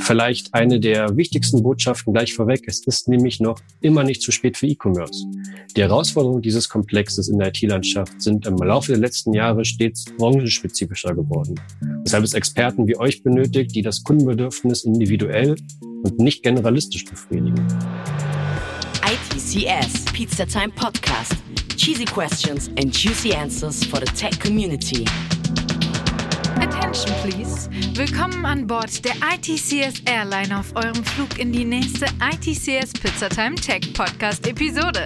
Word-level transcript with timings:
Vielleicht 0.00 0.54
eine 0.54 0.80
der 0.80 1.16
wichtigsten 1.16 1.62
Botschaften 1.62 2.12
gleich 2.12 2.34
vorweg. 2.34 2.64
Es 2.66 2.86
ist 2.86 3.08
nämlich 3.08 3.40
noch 3.40 3.60
immer 3.80 4.04
nicht 4.04 4.22
zu 4.22 4.32
spät 4.32 4.56
für 4.56 4.66
E-Commerce. 4.66 5.26
Die 5.76 5.82
Herausforderungen 5.82 6.42
dieses 6.42 6.68
Komplexes 6.68 7.28
in 7.28 7.38
der 7.38 7.48
IT-Landschaft 7.48 8.20
sind 8.20 8.46
im 8.46 8.56
Laufe 8.56 8.92
der 8.92 9.00
letzten 9.00 9.34
Jahre 9.34 9.64
stets 9.64 10.06
branchenspezifischer 10.16 11.14
geworden. 11.14 11.54
Weshalb 12.04 12.24
es 12.24 12.34
Experten 12.34 12.86
wie 12.86 12.96
euch 12.96 13.22
benötigt, 13.22 13.74
die 13.74 13.82
das 13.82 14.02
Kundenbedürfnis 14.02 14.84
individuell 14.84 15.56
und 16.02 16.18
nicht 16.18 16.42
generalistisch 16.42 17.04
befriedigen. 17.04 17.66
ITCS, 19.04 20.04
Pizza 20.12 20.46
Time 20.46 20.70
Podcast. 20.74 21.34
Cheesy 21.76 22.04
questions 22.04 22.68
and 22.78 22.92
juicy 22.92 23.32
answers 23.32 23.84
for 23.84 24.00
the 24.00 24.06
tech 24.06 24.38
community. 24.40 25.04
Attention 26.88 27.30
please. 27.30 27.68
Willkommen 27.98 28.46
an 28.46 28.66
Bord 28.66 29.04
der 29.04 29.12
ITCS 29.12 30.00
Airline 30.06 30.58
auf 30.58 30.74
eurem 30.74 31.04
Flug 31.04 31.38
in 31.38 31.52
die 31.52 31.66
nächste 31.66 32.06
ITCS 32.06 32.94
Pizzatime 32.94 33.56
Tech 33.56 33.92
Podcast 33.92 34.46
Episode. 34.46 35.04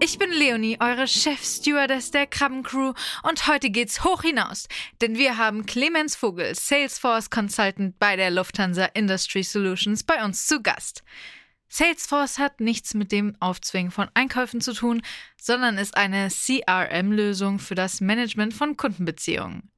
Ich 0.00 0.18
bin 0.18 0.30
Leonie, 0.30 0.78
eure 0.80 1.06
Chef-Stewardess 1.06 2.10
der 2.10 2.26
Krabbencrew 2.26 2.94
und 3.22 3.46
heute 3.46 3.68
geht's 3.68 4.02
hoch 4.02 4.22
hinaus, 4.22 4.66
denn 5.02 5.18
wir 5.18 5.36
haben 5.36 5.66
Clemens 5.66 6.16
Vogel, 6.16 6.54
Salesforce 6.54 7.28
Consultant 7.28 7.98
bei 7.98 8.16
der 8.16 8.30
Lufthansa 8.30 8.86
Industry 8.94 9.42
Solutions 9.42 10.02
bei 10.02 10.24
uns 10.24 10.46
zu 10.46 10.62
Gast. 10.62 11.02
Salesforce 11.68 12.38
hat 12.38 12.60
nichts 12.60 12.94
mit 12.94 13.12
dem 13.12 13.36
Aufzwingen 13.40 13.90
von 13.90 14.08
Einkäufen 14.14 14.60
zu 14.60 14.72
tun, 14.72 15.02
sondern 15.40 15.78
ist 15.78 15.96
eine 15.96 16.28
CRM-Lösung 16.28 17.58
für 17.58 17.74
das 17.74 18.00
Management 18.00 18.54
von 18.54 18.76
Kundenbeziehungen. 18.76 19.70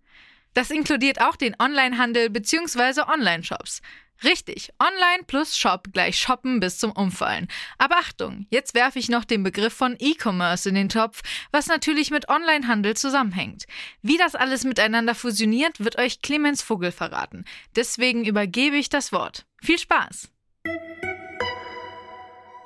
Das 0.54 0.70
inkludiert 0.70 1.20
auch 1.20 1.36
den 1.36 1.54
Onlinehandel 1.58 2.30
bzw. 2.30 3.02
Online-Shops. 3.02 3.82
Richtig, 4.24 4.70
Online 4.78 5.24
plus 5.26 5.58
Shop 5.58 5.88
gleich 5.92 6.18
Shoppen 6.18 6.60
bis 6.60 6.78
zum 6.78 6.92
Umfallen. 6.92 7.48
Aber 7.76 7.96
Achtung, 7.96 8.46
jetzt 8.48 8.74
werfe 8.74 8.98
ich 8.98 9.10
noch 9.10 9.24
den 9.24 9.42
Begriff 9.42 9.74
von 9.74 9.96
E-Commerce 9.98 10.68
in 10.68 10.74
den 10.74 10.88
Topf, 10.88 11.20
was 11.52 11.66
natürlich 11.66 12.10
mit 12.10 12.28
Onlinehandel 12.30 12.96
zusammenhängt. 12.96 13.64
Wie 14.00 14.16
das 14.16 14.34
alles 14.34 14.64
miteinander 14.64 15.14
fusioniert, 15.14 15.84
wird 15.84 15.98
euch 15.98 16.22
Clemens 16.22 16.62
Vogel 16.62 16.92
verraten. 16.92 17.44
Deswegen 17.74 18.24
übergebe 18.24 18.76
ich 18.76 18.88
das 18.88 19.12
Wort. 19.12 19.44
Viel 19.62 19.78
Spaß! 19.78 20.30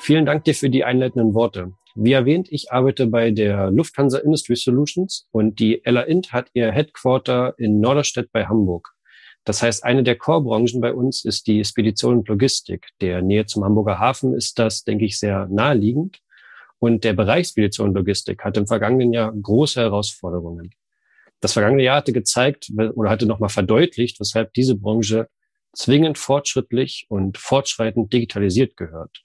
Vielen 0.03 0.25
Dank 0.25 0.45
dir 0.45 0.55
für 0.55 0.70
die 0.70 0.83
einleitenden 0.83 1.34
Worte. 1.34 1.75
Wie 1.95 2.12
erwähnt, 2.12 2.48
ich 2.51 2.73
arbeite 2.73 3.06
bei 3.06 3.31
der 3.31 3.70
Lufthansa 3.70 4.17
Industry 4.19 4.56
Solutions 4.56 5.29
und 5.31 5.61
die 5.61 5.84
Ella 5.84 6.01
Int 6.01 6.33
hat 6.33 6.48
ihr 6.55 6.73
Headquarter 6.73 7.55
in 7.59 7.81
Norderstedt 7.81 8.33
bei 8.33 8.47
Hamburg. 8.47 8.95
Das 9.45 9.62
heißt, 9.62 9.84
eine 9.84 10.03
der 10.03 10.17
Core-Branchen 10.17 10.81
bei 10.81 10.95
uns 10.95 11.27
ist 11.27 11.47
die 11.47 11.62
Spedition 11.67 12.19
und 12.19 12.28
Logistik. 12.28 12.89
Der 13.03 13.21
Nähe 13.21 13.45
zum 13.45 13.62
Hamburger 13.62 13.98
Hafen 13.98 14.33
ist 14.34 14.59
das, 14.59 14.84
denke 14.84 15.05
ich, 15.05 15.19
sehr 15.19 15.47
naheliegend. 15.48 16.21
Und 16.78 17.05
der 17.05 17.12
Bereich 17.12 17.48
Spedition 17.48 17.91
und 17.91 17.95
Logistik 17.95 18.43
hat 18.43 18.56
im 18.56 18.67
vergangenen 18.67 19.12
Jahr 19.12 19.31
große 19.31 19.81
Herausforderungen. 19.81 20.71
Das 21.41 21.53
vergangene 21.53 21.83
Jahr 21.83 21.97
hatte 21.97 22.15
gezeigt 22.15 22.73
oder 22.95 23.11
hatte 23.11 23.27
nochmal 23.27 23.51
verdeutlicht, 23.51 24.19
weshalb 24.19 24.55
diese 24.55 24.77
Branche 24.77 25.28
zwingend 25.75 26.17
fortschrittlich 26.17 27.05
und 27.11 27.37
fortschreitend 27.37 28.11
digitalisiert 28.15 28.78
gehört. 28.78 29.21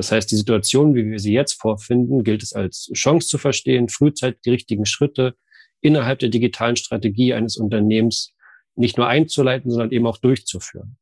Das 0.00 0.12
heißt, 0.12 0.30
die 0.30 0.36
Situation, 0.36 0.94
wie 0.94 1.10
wir 1.10 1.18
sie 1.18 1.34
jetzt 1.34 1.60
vorfinden, 1.60 2.24
gilt 2.24 2.42
es 2.42 2.54
als 2.54 2.90
Chance 2.94 3.28
zu 3.28 3.36
verstehen, 3.36 3.90
frühzeitig 3.90 4.40
die 4.40 4.48
richtigen 4.48 4.86
Schritte 4.86 5.34
innerhalb 5.82 6.20
der 6.20 6.30
digitalen 6.30 6.76
Strategie 6.76 7.34
eines 7.34 7.58
Unternehmens 7.58 8.32
nicht 8.76 8.96
nur 8.96 9.08
einzuleiten, 9.08 9.70
sondern 9.70 9.90
eben 9.90 10.06
auch 10.06 10.16
durchzuführen. 10.16 10.96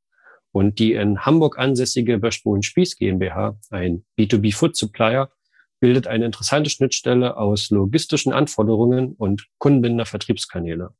Und 0.50 0.80
die 0.80 0.94
in 0.94 1.24
Hamburg 1.24 1.60
ansässige 1.60 2.18
Böschbohlen 2.18 2.64
Spieß 2.64 2.96
GmbH, 2.96 3.56
ein 3.70 4.04
B2B 4.18 4.52
Food 4.52 4.76
Supplier, 4.76 5.30
bildet 5.78 6.08
eine 6.08 6.24
interessante 6.24 6.68
Schnittstelle 6.68 7.36
aus 7.36 7.70
logistischen 7.70 8.32
Anforderungen 8.32 9.12
und 9.12 9.46
kundenbindender 9.58 10.06
Vertriebskanäle. 10.06 10.90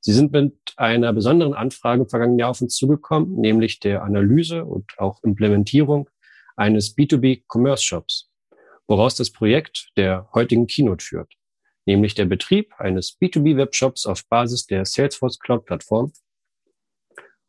Sie 0.00 0.14
sind 0.14 0.32
mit 0.32 0.54
einer 0.78 1.12
besonderen 1.12 1.52
Anfrage 1.52 2.04
im 2.04 2.08
vergangenen 2.08 2.38
Jahr 2.38 2.48
auf 2.48 2.62
uns 2.62 2.76
zugekommen, 2.76 3.38
nämlich 3.38 3.78
der 3.78 4.04
Analyse 4.04 4.64
und 4.64 4.98
auch 4.98 5.22
Implementierung 5.22 6.08
eines 6.60 6.94
B2B-Commerce-Shops, 6.94 8.30
woraus 8.86 9.14
das 9.14 9.30
Projekt 9.30 9.88
der 9.96 10.28
heutigen 10.34 10.66
Keynote 10.66 11.02
führt, 11.02 11.32
nämlich 11.86 12.14
der 12.14 12.26
Betrieb 12.26 12.74
eines 12.78 13.18
B2B-Webshops 13.18 14.04
auf 14.04 14.28
Basis 14.28 14.66
der 14.66 14.84
Salesforce 14.84 15.38
Cloud-Plattform. 15.38 16.12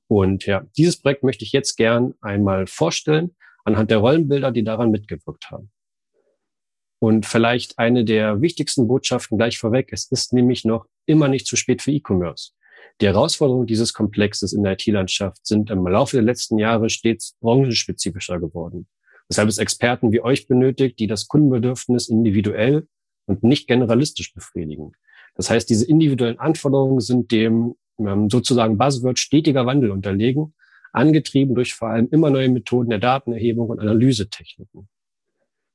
Und 0.07 0.45
ja, 0.45 0.65
dieses 0.77 1.01
Projekt 1.01 1.23
möchte 1.23 1.43
ich 1.43 1.51
jetzt 1.51 1.75
gern 1.75 2.13
einmal 2.21 2.67
vorstellen 2.67 3.35
anhand 3.65 3.91
der 3.91 3.97
Rollenbilder, 3.97 4.51
die 4.51 4.63
daran 4.63 4.91
mitgewirkt 4.91 5.51
haben. 5.51 5.71
Und 6.99 7.25
vielleicht 7.25 7.79
eine 7.79 8.05
der 8.05 8.41
wichtigsten 8.41 8.87
Botschaften 8.87 9.37
gleich 9.37 9.57
vorweg. 9.57 9.89
Es 9.91 10.09
ist 10.09 10.31
nämlich 10.31 10.63
noch 10.63 10.85
immer 11.05 11.27
nicht 11.27 11.47
zu 11.47 11.57
spät 11.57 11.81
für 11.81 11.91
E-Commerce. 11.91 12.51
Die 13.01 13.07
Herausforderungen 13.07 13.67
dieses 13.67 13.93
Komplexes 13.93 14.53
in 14.53 14.63
der 14.63 14.73
IT-Landschaft 14.73 15.45
sind 15.45 15.69
im 15.69 15.85
Laufe 15.85 16.15
der 16.15 16.23
letzten 16.23 16.59
Jahre 16.59 16.89
stets 16.89 17.35
branchenspezifischer 17.41 18.39
geworden 18.39 18.87
weshalb 19.31 19.47
es 19.47 19.59
Experten 19.59 20.11
wie 20.11 20.19
euch 20.19 20.49
benötigt, 20.49 20.99
die 20.99 21.07
das 21.07 21.29
Kundenbedürfnis 21.29 22.09
individuell 22.09 22.85
und 23.27 23.43
nicht 23.43 23.65
generalistisch 23.65 24.33
befriedigen. 24.33 24.91
Das 25.35 25.49
heißt, 25.49 25.69
diese 25.69 25.87
individuellen 25.87 26.37
Anforderungen 26.37 26.99
sind 26.99 27.31
dem 27.31 27.75
ähm, 27.97 28.29
sozusagen 28.29 28.77
Buzzword 28.77 29.19
stetiger 29.19 29.65
Wandel 29.65 29.91
unterlegen, 29.91 30.53
angetrieben 30.91 31.55
durch 31.55 31.73
vor 31.73 31.87
allem 31.87 32.09
immer 32.11 32.29
neue 32.29 32.49
Methoden 32.49 32.89
der 32.89 32.99
Datenerhebung 32.99 33.69
und 33.69 33.79
Analysetechniken. 33.79 34.89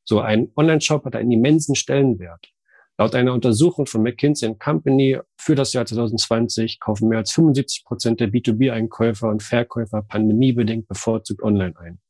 So 0.04 0.20
ein 0.20 0.50
Online-Shop 0.54 1.06
hat 1.06 1.16
einen 1.16 1.32
immensen 1.32 1.76
Stellenwert. 1.76 2.52
Laut 2.98 3.14
einer 3.14 3.32
Untersuchung 3.32 3.86
von 3.86 4.02
McKinsey 4.02 4.54
Company 4.58 5.18
für 5.38 5.54
das 5.54 5.72
Jahr 5.72 5.86
2020 5.86 6.78
kaufen 6.78 7.08
mehr 7.08 7.18
als 7.18 7.32
75 7.32 7.86
Prozent 7.86 8.20
der 8.20 8.28
B2B-Einkäufer 8.28 9.30
und 9.30 9.42
Verkäufer 9.42 10.02
pandemiebedingt 10.02 10.88
bevorzugt 10.88 11.42
online 11.42 11.74
ein. 11.78 12.00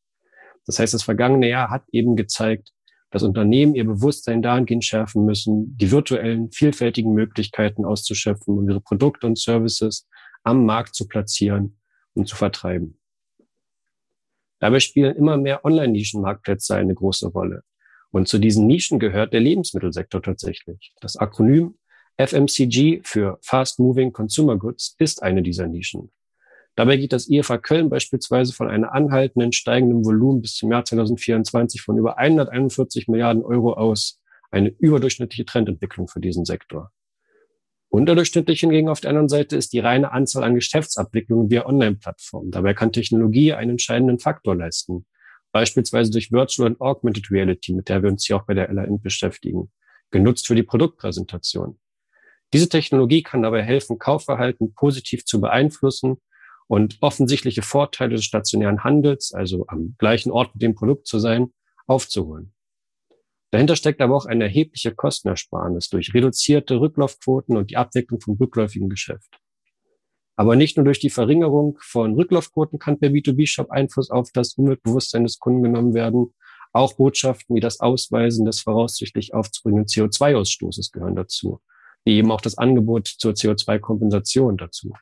Das 0.66 0.78
heißt, 0.78 0.94
das 0.94 1.04
vergangene 1.04 1.48
Jahr 1.48 1.70
hat 1.70 1.84
eben 1.92 2.16
gezeigt, 2.16 2.72
dass 3.10 3.22
Unternehmen 3.22 3.74
ihr 3.74 3.84
Bewusstsein 3.84 4.42
dahingehend 4.42 4.84
schärfen 4.84 5.24
müssen, 5.24 5.76
die 5.78 5.90
virtuellen, 5.90 6.50
vielfältigen 6.50 7.14
Möglichkeiten 7.14 7.84
auszuschöpfen 7.84 8.58
und 8.58 8.68
ihre 8.68 8.80
Produkte 8.80 9.26
und 9.26 9.38
Services 9.38 10.08
am 10.42 10.66
Markt 10.66 10.94
zu 10.94 11.06
platzieren 11.06 11.78
und 12.14 12.28
zu 12.28 12.36
vertreiben. 12.36 12.98
Dabei 14.58 14.80
spielen 14.80 15.14
immer 15.16 15.36
mehr 15.36 15.64
Online-Nischenmarktplätze 15.64 16.74
eine 16.74 16.94
große 16.94 17.28
Rolle. 17.28 17.62
Und 18.10 18.28
zu 18.28 18.38
diesen 18.38 18.66
Nischen 18.66 18.98
gehört 18.98 19.32
der 19.32 19.40
Lebensmittelsektor 19.40 20.22
tatsächlich. 20.22 20.92
Das 21.00 21.16
Akronym 21.16 21.76
FMCG 22.16 23.02
für 23.04 23.38
Fast 23.42 23.78
Moving 23.78 24.12
Consumer 24.12 24.56
Goods 24.56 24.96
ist 24.98 25.22
eine 25.22 25.42
dieser 25.42 25.66
Nischen. 25.66 26.10
Dabei 26.76 26.98
geht 26.98 27.14
das 27.14 27.28
IFA 27.30 27.56
Köln 27.56 27.88
beispielsweise 27.88 28.52
von 28.52 28.68
einer 28.68 28.92
anhaltenden 28.92 29.52
steigenden 29.52 30.04
Volumen 30.04 30.42
bis 30.42 30.54
zum 30.56 30.70
Jahr 30.70 30.84
2024 30.84 31.80
von 31.80 31.96
über 31.96 32.18
141 32.18 33.08
Milliarden 33.08 33.42
Euro 33.42 33.72
aus. 33.72 34.20
Eine 34.50 34.68
überdurchschnittliche 34.68 35.46
Trendentwicklung 35.46 36.06
für 36.06 36.20
diesen 36.20 36.44
Sektor. 36.44 36.92
Unterdurchschnittlich 37.88 38.60
hingegen 38.60 38.90
auf 38.90 39.00
der 39.00 39.10
anderen 39.10 39.30
Seite 39.30 39.56
ist 39.56 39.72
die 39.72 39.78
reine 39.78 40.12
Anzahl 40.12 40.44
an 40.44 40.54
Geschäftsabwicklungen 40.54 41.50
via 41.50 41.64
Online-Plattformen. 41.64 42.50
Dabei 42.50 42.74
kann 42.74 42.92
Technologie 42.92 43.54
einen 43.54 43.72
entscheidenden 43.72 44.18
Faktor 44.18 44.54
leisten. 44.54 45.06
Beispielsweise 45.52 46.10
durch 46.10 46.30
Virtual 46.30 46.68
und 46.68 46.80
Augmented 46.82 47.30
Reality, 47.30 47.72
mit 47.72 47.88
der 47.88 48.02
wir 48.02 48.10
uns 48.10 48.26
hier 48.26 48.36
auch 48.36 48.44
bei 48.44 48.52
der 48.52 48.70
LAN 48.70 49.00
beschäftigen, 49.00 49.72
genutzt 50.10 50.46
für 50.46 50.54
die 50.54 50.62
Produktpräsentation. 50.62 51.78
Diese 52.52 52.68
Technologie 52.68 53.22
kann 53.22 53.42
dabei 53.42 53.62
helfen, 53.62 53.98
Kaufverhalten 53.98 54.74
positiv 54.74 55.24
zu 55.24 55.40
beeinflussen 55.40 56.18
und 56.68 56.98
offensichtliche 57.00 57.62
Vorteile 57.62 58.16
des 58.16 58.24
stationären 58.24 58.84
Handels, 58.84 59.32
also 59.32 59.66
am 59.68 59.94
gleichen 59.98 60.30
Ort 60.30 60.54
mit 60.54 60.62
dem 60.62 60.74
Produkt 60.74 61.06
zu 61.06 61.18
sein, 61.18 61.52
aufzuholen. 61.86 62.52
Dahinter 63.52 63.76
steckt 63.76 64.00
aber 64.00 64.16
auch 64.16 64.26
eine 64.26 64.44
erhebliche 64.44 64.94
Kostenersparnis 64.94 65.88
durch 65.88 66.12
reduzierte 66.12 66.80
Rücklaufquoten 66.80 67.56
und 67.56 67.70
die 67.70 67.76
Abwicklung 67.76 68.20
vom 68.20 68.36
rückläufigen 68.36 68.88
Geschäft. 68.88 69.38
Aber 70.36 70.56
nicht 70.56 70.76
nur 70.76 70.84
durch 70.84 70.98
die 70.98 71.10
Verringerung 71.10 71.78
von 71.80 72.14
Rücklaufquoten 72.14 72.78
kann 72.78 72.98
per 72.98 73.10
B2B-Shop 73.10 73.70
Einfluss 73.70 74.10
auf 74.10 74.30
das 74.32 74.54
Umweltbewusstsein 74.54 75.22
des 75.22 75.38
Kunden 75.38 75.62
genommen 75.62 75.94
werden. 75.94 76.34
Auch 76.72 76.92
Botschaften 76.94 77.56
wie 77.56 77.60
das 77.60 77.80
Ausweisen 77.80 78.44
des 78.44 78.60
voraussichtlich 78.60 79.32
aufzubringenden 79.32 79.86
CO2-Ausstoßes 79.86 80.92
gehören 80.92 81.16
dazu, 81.16 81.62
wie 82.04 82.16
eben 82.16 82.30
auch 82.30 82.42
das 82.42 82.58
Angebot 82.58 83.06
zur 83.06 83.32
CO2-Kompensation 83.32 84.58
dazu. 84.58 84.92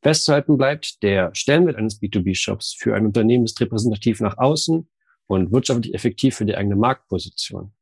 Festzuhalten 0.00 0.56
bleibt, 0.56 1.02
der 1.02 1.34
Stellenwert 1.34 1.76
eines 1.76 2.00
B2B-Shops 2.00 2.74
für 2.78 2.94
ein 2.94 3.06
Unternehmen 3.06 3.44
ist 3.44 3.60
repräsentativ 3.60 4.20
nach 4.20 4.38
außen 4.38 4.88
und 5.26 5.52
wirtschaftlich 5.52 5.94
effektiv 5.94 6.36
für 6.36 6.46
die 6.46 6.56
eigene 6.56 6.76
Marktposition. 6.76 7.72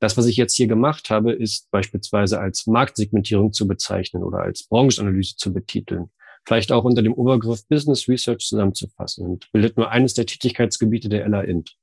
Das, 0.00 0.16
was 0.16 0.26
ich 0.26 0.36
jetzt 0.36 0.54
hier 0.54 0.66
gemacht 0.66 1.10
habe, 1.10 1.32
ist 1.32 1.70
beispielsweise 1.70 2.40
als 2.40 2.66
Marktsegmentierung 2.66 3.52
zu 3.52 3.68
bezeichnen 3.68 4.22
oder 4.22 4.38
als 4.38 4.66
Branchenanalyse 4.66 5.36
zu 5.36 5.52
betiteln. 5.52 6.10
Vielleicht 6.46 6.72
auch 6.72 6.84
unter 6.84 7.02
dem 7.02 7.12
Obergriff 7.12 7.68
Business 7.68 8.08
Research 8.08 8.46
zusammenzufassen 8.46 9.26
und 9.26 9.52
bildet 9.52 9.76
nur 9.76 9.90
eines 9.90 10.14
der 10.14 10.24
Tätigkeitsgebiete 10.24 11.10
der 11.10 11.28
LA-Int. 11.28 11.76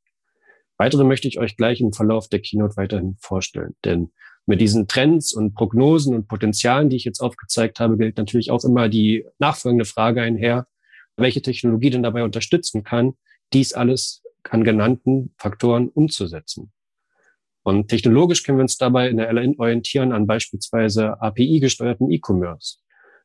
Weitere 0.78 1.04
möchte 1.04 1.28
ich 1.28 1.38
euch 1.38 1.58
gleich 1.58 1.80
im 1.80 1.94
Verlauf 1.94 2.28
der 2.28 2.42
Keynote 2.42 2.76
weiterhin 2.76 3.18
vorstellen, 3.20 3.76
denn 3.86 4.12
mit 4.48 4.62
diesen 4.62 4.88
Trends 4.88 5.34
und 5.34 5.54
Prognosen 5.54 6.16
und 6.16 6.28
Potenzialen, 6.28 6.90
die 6.90 6.96
ich 6.96 7.04
jetzt 7.04 7.20
aufgezeigt 7.20 7.80
habe, 7.80 7.98
gilt 7.98 8.18
natürlich 8.18 8.50
auch 8.50 8.64
immer 8.64 8.90
die 8.90 9.26
nachfolgende 9.40 9.86
Frage 9.86 10.22
einher, 10.22 10.68
welche 11.18 11.42
Technologie 11.42 11.90
denn 11.90 12.04
dabei 12.04 12.24
unterstützen 12.24 12.84
kann, 12.84 13.14
dies 13.54 13.74
alles 13.74 14.24
an 14.50 14.64
genannten 14.64 15.34
Faktoren 15.38 15.90
umzusetzen. 15.90 16.72
Und 17.64 17.90
technologisch 17.90 18.44
können 18.44 18.60
wir 18.60 18.64
uns 18.64 18.78
dabei 18.78 19.10
in 19.10 19.18
der 19.18 19.30
LN 19.34 19.56
orientieren 19.58 20.14
an 20.14 20.26
beispielsweise 20.26 21.22
API-gesteuerten 21.22 22.10
E-Commerce. 22.10 22.78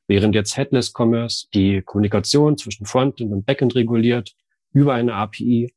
Während 0.09 0.35
jetzt 0.35 0.57
Headless 0.57 0.93
Commerce 0.93 1.47
die 1.55 1.83
Kommunikation 1.83 2.59
zwischen 2.59 2.85
Frontend 2.85 3.31
und 3.31 3.47
Backend 3.47 3.77
reguliert 3.77 4.35
über 4.73 4.95
eine 4.95 5.15
API, 5.15 5.73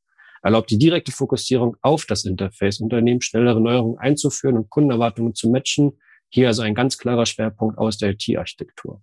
erlaubt 0.45 0.69
die 0.69 0.77
direkte 0.77 1.12
Fokussierung 1.12 1.75
auf 1.81 2.06
das 2.06 2.24
Interface 2.24 2.80
Unternehmen 2.80 3.19
schnellere 3.19 3.59
Neuerungen 3.59 3.97
einzuführen 3.97 4.57
und 4.57 4.69
Kundenerwartungen 4.69 5.33
zu 5.33 5.50
matchen. 5.50 5.97
Hier 6.30 6.45
also 6.50 6.62
ein 6.62 6.75
ganz 6.75 7.00
klarer 7.00 7.25
Schwerpunkt 7.25 7.80
aus 7.80 7.97
der 7.97 8.12
IT-Architektur. 8.12 9.01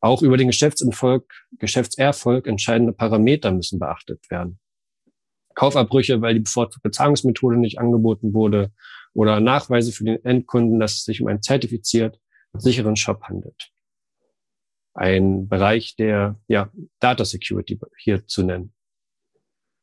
Auch 0.00 0.22
über 0.22 0.38
den 0.38 0.46
Geschäftserfolg, 0.46 1.30
Geschäftserfolg 1.58 2.46
entscheidende 2.46 2.94
Parameter 2.94 3.52
müssen 3.52 3.78
beachtet 3.78 4.30
werden. 4.30 4.58
Kaufabbrüche, 5.54 6.22
weil 6.22 6.32
die 6.32 6.40
bevorzugte 6.40 6.90
Zahlungsmethode 6.92 7.58
nicht 7.58 7.78
angeboten 7.78 8.32
wurde 8.32 8.72
oder 9.12 9.40
Nachweise 9.40 9.92
für 9.92 10.04
den 10.04 10.24
Endkunden, 10.24 10.80
dass 10.80 10.94
es 10.94 11.04
sich 11.04 11.20
um 11.20 11.26
einen 11.26 11.42
zertifiziert 11.42 12.20
sicheren 12.54 12.96
Shop 12.96 13.22
handelt. 13.24 13.70
Ein 14.94 15.46
Bereich 15.46 15.94
der 15.96 16.40
ja, 16.48 16.70
Data 17.00 17.26
Security 17.26 17.78
hier 17.98 18.26
zu 18.26 18.44
nennen. 18.44 18.72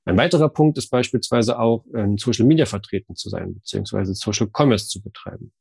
Ein 0.06 0.18
weiterer 0.18 0.50
Punkt 0.50 0.78
ist 0.78 0.90
beispielsweise 0.90 1.58
auch, 1.58 1.84
in 1.94 2.18
Social 2.18 2.46
Media 2.46 2.68
vertreten 2.68 3.16
zu 3.16 3.30
sein, 3.30 3.56
beziehungsweise 3.56 4.14
Social 4.14 4.48
Commerce 4.56 4.88
zu 4.88 5.02
betreiben. 5.02 5.52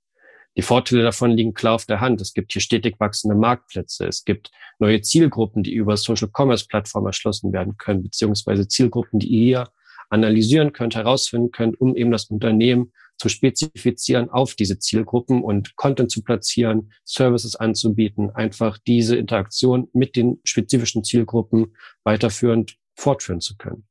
Die 0.56 0.62
Vorteile 0.62 1.02
davon 1.02 1.30
liegen 1.30 1.54
klar 1.54 1.74
auf 1.74 1.86
der 1.86 2.00
Hand. 2.00 2.20
Es 2.20 2.34
gibt 2.34 2.52
hier 2.52 2.62
stetig 2.62 3.00
wachsende 3.00 3.34
Marktplätze. 3.34 4.06
Es 4.06 4.24
gibt 4.24 4.50
neue 4.78 5.00
Zielgruppen, 5.00 5.62
die 5.62 5.72
über 5.72 5.96
Social 5.96 6.28
Commerce 6.32 6.66
Plattformen 6.68 7.06
erschlossen 7.06 7.52
werden 7.52 7.76
können, 7.76 8.02
beziehungsweise 8.02 8.68
Zielgruppen, 8.68 9.18
die 9.18 9.28
ihr 9.28 9.68
analysieren 10.10 10.72
könnt, 10.72 10.94
herausfinden 10.94 11.50
könnt, 11.50 11.80
um 11.80 11.96
eben 11.96 12.12
das 12.12 12.26
Unternehmen 12.26 12.92
zu 13.16 13.28
spezifizieren 13.28 14.28
auf 14.28 14.54
diese 14.54 14.78
Zielgruppen 14.78 15.42
und 15.42 15.74
Content 15.76 16.10
zu 16.10 16.22
platzieren, 16.22 16.92
Services 17.04 17.56
anzubieten, 17.56 18.30
einfach 18.30 18.78
diese 18.78 19.16
Interaktion 19.16 19.88
mit 19.92 20.16
den 20.16 20.40
spezifischen 20.44 21.02
Zielgruppen 21.02 21.74
weiterführend 22.04 22.76
fortführen 22.94 23.40
zu 23.40 23.56
können. 23.56 23.86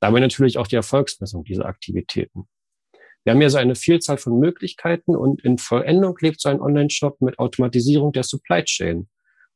Dabei 0.00 0.20
natürlich 0.20 0.58
auch 0.58 0.66
die 0.66 0.76
Erfolgsmessung 0.76 1.44
dieser 1.44 1.66
Aktivitäten. 1.66 2.48
Wir 3.24 3.32
haben 3.32 3.40
hier 3.40 3.50
so 3.50 3.58
eine 3.58 3.74
Vielzahl 3.74 4.16
von 4.16 4.38
Möglichkeiten 4.38 5.16
und 5.16 5.44
in 5.44 5.58
Vollendung 5.58 6.16
lebt 6.20 6.40
so 6.40 6.48
ein 6.48 6.60
Online-Shop 6.60 7.20
mit 7.20 7.38
Automatisierung 7.38 8.12
der 8.12 8.22
Supply 8.22 8.62
Chain 8.64 9.08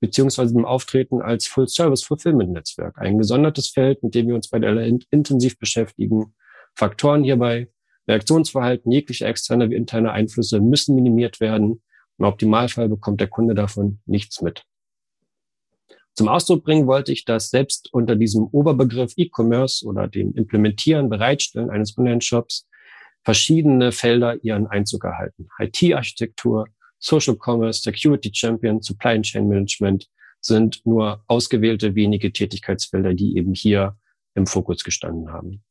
beziehungsweise 0.03 0.53
dem 0.53 0.65
Auftreten 0.65 1.23
als 1.23 1.47
Full-Service-Fulfillment-Netzwerk. 1.47 2.99
Ein 2.99 3.19
gesondertes 3.19 3.69
Feld, 3.69 4.03
mit 4.03 4.17
dem 4.17 4.27
wir 4.27 4.35
uns 4.35 4.51
bei 4.51 4.59
der 4.59 4.71
LR 4.71 4.99
intensiv 5.11 5.59
beschäftigen. 5.59 6.35
Faktoren 6.75 7.23
hierbei, 7.23 7.69
Reaktionsverhalten, 8.09 8.91
jegliche 8.91 9.27
externe 9.27 9.71
wie 9.71 9.77
interne 9.77 10.11
Einflüsse 10.11 10.61
müssen 10.61 10.97
minimiert 10.97 11.39
werden. 11.39 11.83
Im 12.19 12.25
Optimalfall 12.25 12.89
bekommt 12.89 13.21
der 13.21 13.29
Kunde 13.29 13.55
davon 13.55 14.01
nichts 14.05 14.43
mit. 14.43 14.65
Zum 16.15 16.29
Ausdruck 16.29 16.65
bringen 16.65 16.87
wollte 16.87 17.13
ich, 17.13 17.25
dass 17.25 17.51
selbst 17.51 17.89
unter 17.93 18.17
diesem 18.17 18.45
Oberbegriff 18.45 19.15
E-Commerce 19.17 19.85
oder 19.87 20.09
dem 20.09 20.35
Implementieren, 20.35 21.09
Bereitstellen 21.09 21.71
eines 21.71 21.97
Online-Shops 21.97 22.69
verschiedene 23.25 23.93
Felder 23.93 24.43
ihren 24.45 24.67
Einzug 24.67 25.05
erhalten. 25.05 25.49
IT-Architektur, 25.59 26.67
Social 26.99 27.37
Commerce, 27.37 27.83
Security 27.83 28.31
Champion, 28.33 28.83
Supply 28.83 29.21
Chain 29.23 29.49
Management 29.49 30.09
sind 30.41 30.85
nur 30.85 31.23
ausgewählte 31.29 31.95
wenige 31.95 32.33
Tätigkeitsfelder, 32.33 33.15
die 33.15 33.37
eben 33.37 33.55
hier 33.55 33.97
im 34.35 34.47
Fokus 34.47 34.85
gestanden 34.85 35.33
haben. 35.33 35.63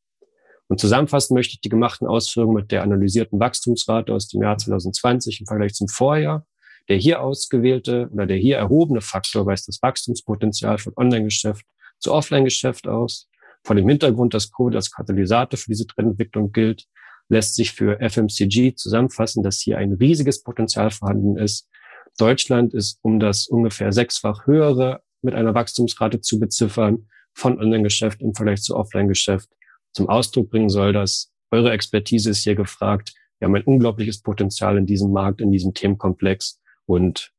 Und 0.68 0.80
zusammenfassen 0.80 1.34
möchte 1.34 1.56
ich 1.56 1.62
die 1.62 1.70
gemachten 1.70 2.08
Ausführungen 2.08 2.56
mit 2.56 2.72
der 2.72 2.82
analysierten 2.82 3.40
Wachstumsrate 3.40 4.14
aus 4.14 4.30
dem 4.30 4.42
Jahr 4.42 4.58
2020 4.58 5.42
im 5.42 5.46
Vergleich 5.46 5.74
zum 5.74 5.90
Vorjahr. 5.90 6.46
Der 6.90 6.98
hier 6.98 7.22
ausgewählte 7.22 8.10
oder 8.12 8.26
der 8.26 8.38
hier 8.38 8.58
erhobene 8.58 9.02
Faktor 9.02 9.46
weist 9.46 9.68
das 9.68 9.82
Wachstumspotenzial 9.82 10.78
von 10.78 10.94
Online-Geschäft 10.96 11.66
zu 12.00 12.14
Offline-Geschäft 12.14 12.88
aus. 12.88 13.30
Vor 13.64 13.76
dem 13.76 13.88
Hintergrund, 13.88 14.34
dass 14.34 14.52
Covid 14.52 14.76
als 14.76 14.92
Katalysator 14.92 15.58
für 15.58 15.70
diese 15.70 15.86
Trendentwicklung 15.86 16.52
gilt, 16.52 16.86
lässt 17.30 17.56
sich 17.56 17.72
für 17.72 18.00
FMCG 18.02 18.76
zusammenfassen, 18.76 19.44
dass 19.44 19.62
hier 19.62 19.78
ein 19.78 19.94
riesiges 19.94 20.44
Potenzial 20.44 20.92
vorhanden 20.92 21.38
ist. 21.38 21.70
Deutschland 22.18 22.74
ist 22.74 23.00
um 23.04 23.20
das 23.20 23.48
ungefähr 23.48 23.94
sechsfach 23.94 24.46
höhere 24.48 25.02
mit 25.22 25.34
einer 25.36 25.54
Wachstumsrate 25.54 26.20
zu 26.22 26.40
beziffern 26.40 27.08
von 27.34 27.58
Online-Geschäft 27.58 28.22
im 28.22 28.34
Vergleich 28.34 28.62
zu 28.62 28.76
Offline-Geschäft. 28.76 29.50
Zum 29.94 30.10
Ausdruck 30.10 30.50
bringen 30.50 30.70
soll, 30.70 30.92
dass 30.92 31.32
eure 31.52 31.72
Expertise 31.72 32.32
ist 32.32 32.44
hier 32.44 32.56
gefragt. 32.56 33.14
Wir 33.40 33.48
haben 33.48 33.56
ein 33.56 33.64
unglaubliches 33.64 34.22
Potenzial 34.22 34.78
in 34.78 34.86
diesem 34.86 35.12
Markt, 35.12 35.42
in 35.42 35.52
diesem 35.52 35.74
Themenkomplex 35.74 36.60
und 36.92 37.32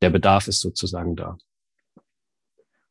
der 0.00 0.08
Bedarf 0.08 0.48
ist 0.48 0.60
sozusagen 0.60 1.16
da. 1.16 1.36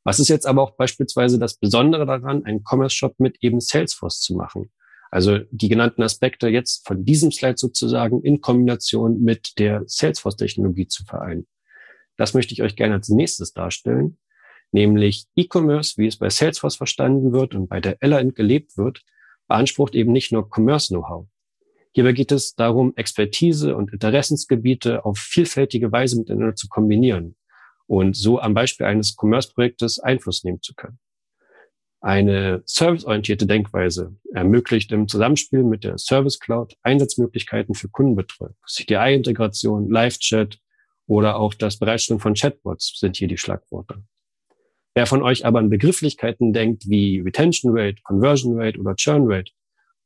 Was 0.04 0.20
ist 0.20 0.30
jetzt 0.30 0.46
aber 0.46 0.62
auch 0.62 0.78
beispielsweise 0.78 1.40
das 1.40 1.58
Besondere 1.58 2.06
daran, 2.06 2.46
einen 2.46 2.64
Commerce-Shop 2.64 3.16
mit 3.20 3.38
eben 3.42 3.60
Salesforce 3.60 4.22
zu 4.22 4.36
machen? 4.36 4.72
Also 5.10 5.40
die 5.50 5.68
genannten 5.68 6.04
Aspekte 6.04 6.48
jetzt 6.48 6.86
von 6.86 7.06
diesem 7.06 7.32
Slide 7.32 7.58
sozusagen 7.58 8.22
in 8.22 8.40
Kombination 8.40 9.22
mit 9.24 9.58
der 9.58 9.82
Salesforce-Technologie 9.88 10.88
zu 10.88 11.06
vereinen. 11.06 11.48
Das 12.18 12.36
möchte 12.36 12.54
ich 12.54 12.62
euch 12.62 12.76
gerne 12.76 12.96
als 12.96 13.10
nächstes 13.10 13.54
darstellen, 13.54 14.20
nämlich 14.72 15.26
E-Commerce, 15.36 15.98
wie 15.98 16.06
es 16.06 16.18
bei 16.18 16.30
Salesforce 16.30 16.76
verstanden 16.76 17.34
wird 17.34 17.56
und 17.56 17.68
bei 17.68 17.82
der 17.82 17.98
LAN 18.02 18.36
gelebt 18.36 18.78
wird, 18.78 19.02
beansprucht 19.48 19.96
eben 19.96 20.12
nicht 20.12 20.32
nur 20.32 20.50
Commerce-Know-how. 20.54 21.28
Hierbei 21.96 22.12
geht 22.12 22.34
es 22.34 22.56
darum, 22.56 22.92
Expertise 22.98 23.74
und 23.74 23.94
Interessensgebiete 23.94 25.06
auf 25.06 25.18
vielfältige 25.18 25.94
Weise 25.94 26.20
miteinander 26.20 26.54
zu 26.54 26.68
kombinieren 26.68 27.38
und 27.88 28.18
so 28.18 28.38
am 28.38 28.54
Beispiel 28.54 28.86
eines 28.86 29.16
Commerce-Projektes 29.16 30.00
Einfluss 30.00 30.44
nehmen 30.44 30.62
zu 30.62 30.74
können. 30.76 31.00
Eine 32.02 32.62
serviceorientierte 32.66 33.48
Denkweise 33.48 34.14
ermöglicht 34.34 34.92
im 34.92 35.08
Zusammenspiel 35.08 35.64
mit 35.64 35.86
der 35.86 35.98
Service 35.98 36.38
Cloud 36.38 36.76
Einsatzmöglichkeiten 36.84 37.76
für 37.76 37.88
Kundenbetreuung. 37.88 38.56
CDI-Integration, 38.68 39.90
Live-Chat 39.90 40.60
oder 41.08 41.38
auch 41.38 41.54
das 41.54 41.80
Bereitstellen 41.80 42.20
von 42.20 42.34
Chatbots 42.34 43.00
sind 43.00 43.16
hier 43.16 43.30
die 43.30 43.38
Schlagworte. 43.38 44.04
Wer 44.96 45.06
von 45.06 45.24
euch 45.24 45.46
aber 45.46 45.60
an 45.60 45.70
Begrifflichkeiten 45.70 46.52
denkt 46.52 46.90
wie 46.90 47.22
Retention 47.22 47.72
Rate, 47.74 48.02
Conversion 48.04 48.60
Rate 48.60 48.78
oder 48.78 48.98
Churn 48.98 49.24
Rate, 49.28 49.54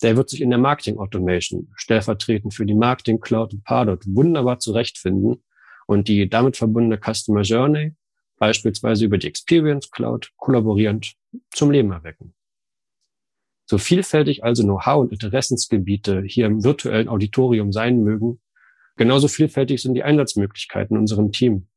der 0.02 0.16
wird 0.16 0.30
sich 0.30 0.42
in 0.42 0.50
der 0.50 0.60
Marketing 0.60 0.98
Automation 0.98 1.72
stellvertretend 1.76 2.54
für 2.54 2.66
die 2.66 2.74
Marketing 2.74 3.20
Cloud 3.20 3.54
und 3.54 3.64
Pardot 3.64 4.04
wunderbar 4.06 4.60
zurechtfinden 4.60 5.44
und 5.88 6.08
die 6.08 6.30
damit 6.30 6.58
verbundene 6.58 7.00
Customer 7.00 7.42
Journey 7.42 7.96
beispielsweise 8.38 9.06
über 9.06 9.18
die 9.18 9.28
Experience 9.28 9.92
Cloud 9.92 10.32
kollaborierend 10.38 11.16
zum 11.52 11.72
Leben 11.72 11.92
erwecken. 11.92 12.34
So 13.66 13.78
vielfältig 13.78 14.44
also 14.44 14.64
Know-how 14.64 15.02
und 15.02 15.12
Interessensgebiete 15.12 16.24
hier 16.24 16.48
im 16.48 16.64
virtuellen 16.64 17.08
Auditorium 17.08 17.72
sein 17.72 18.04
mögen, 18.04 18.42
genauso 18.96 19.28
vielfältig 19.28 19.82
sind 19.82 19.94
die 19.94 20.04
Einsatzmöglichkeiten 20.04 20.96
in 20.96 21.02
unserem 21.02 21.32
Team. 21.32 21.68